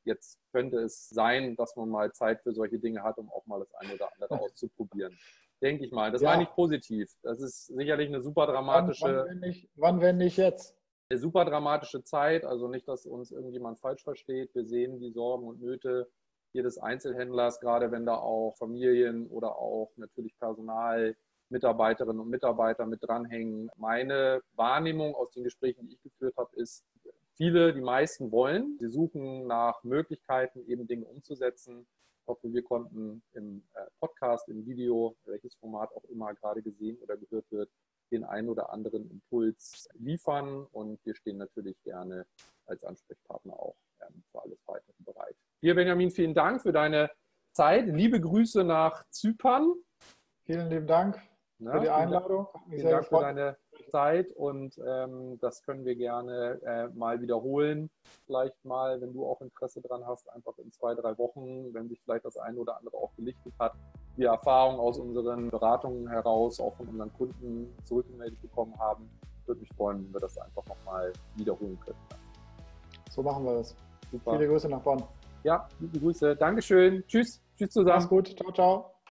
[0.04, 3.60] Jetzt könnte es sein, dass man mal Zeit für solche Dinge hat, um auch mal
[3.60, 5.18] das eine oder andere auszuprobieren.
[5.62, 6.12] Denke ich mal.
[6.12, 6.30] Das ja.
[6.30, 7.12] meine ich positiv.
[7.24, 9.26] Das ist sicherlich eine super dramatische.
[9.28, 9.42] Wann,
[9.76, 10.76] wann, nicht, wenn nicht jetzt?
[11.10, 12.46] Eine super dramatische Zeit.
[12.46, 14.54] Also nicht, dass uns irgendjemand falsch versteht.
[14.54, 16.10] Wir sehen die Sorgen und Nöte
[16.58, 21.16] jedes Einzelhändlers, gerade wenn da auch Familien oder auch natürlich Personal
[21.50, 23.70] Mitarbeiterinnen und Mitarbeiter mit dranhängen.
[23.78, 26.84] Meine Wahrnehmung aus den Gesprächen, die ich geführt habe, ist,
[27.36, 28.76] viele, die meisten wollen.
[28.80, 31.88] Sie suchen nach Möglichkeiten, eben Dinge umzusetzen.
[32.22, 36.98] Ich hoffe, wir konnten im äh, Podcast, im Video, welches Format auch immer gerade gesehen
[36.98, 37.70] oder gehört wird,
[38.12, 40.66] den einen oder anderen Impuls liefern.
[40.72, 42.26] Und wir stehen natürlich gerne
[42.66, 43.76] als Ansprechpartner auch
[44.08, 45.36] ähm, für alles weitere bereit.
[45.62, 47.10] Dir, Benjamin, vielen Dank für deine
[47.52, 47.88] Zeit.
[47.88, 49.74] Liebe Grüße nach Zypern.
[50.44, 51.20] Vielen lieben Dank
[51.58, 52.48] für ja, die Einladung.
[52.70, 53.58] Vielen Dank für deine
[53.90, 57.90] Zeit und ähm, das können wir gerne äh, mal wiederholen.
[58.26, 62.00] Vielleicht mal, wenn du auch Interesse dran hast, einfach in zwei, drei Wochen, wenn sich
[62.02, 63.74] vielleicht das eine oder andere auch gelichtet hat,
[64.18, 69.10] die Erfahrung aus unseren Beratungen heraus, auch von unseren Kunden zurückgemeldet bekommen haben.
[69.46, 72.00] Würde mich freuen, wenn wir das einfach nochmal wiederholen können.
[73.10, 73.76] So machen wir das.
[74.12, 74.32] Super.
[74.34, 75.04] Viele Grüße nach Bonn.
[75.44, 76.36] Ja, liebe Grüße.
[76.36, 77.04] Dankeschön.
[77.08, 77.42] Tschüss.
[77.58, 77.98] Tschüss zusammen.
[77.98, 78.36] Mach's gut.
[78.38, 78.97] Ciao, ciao.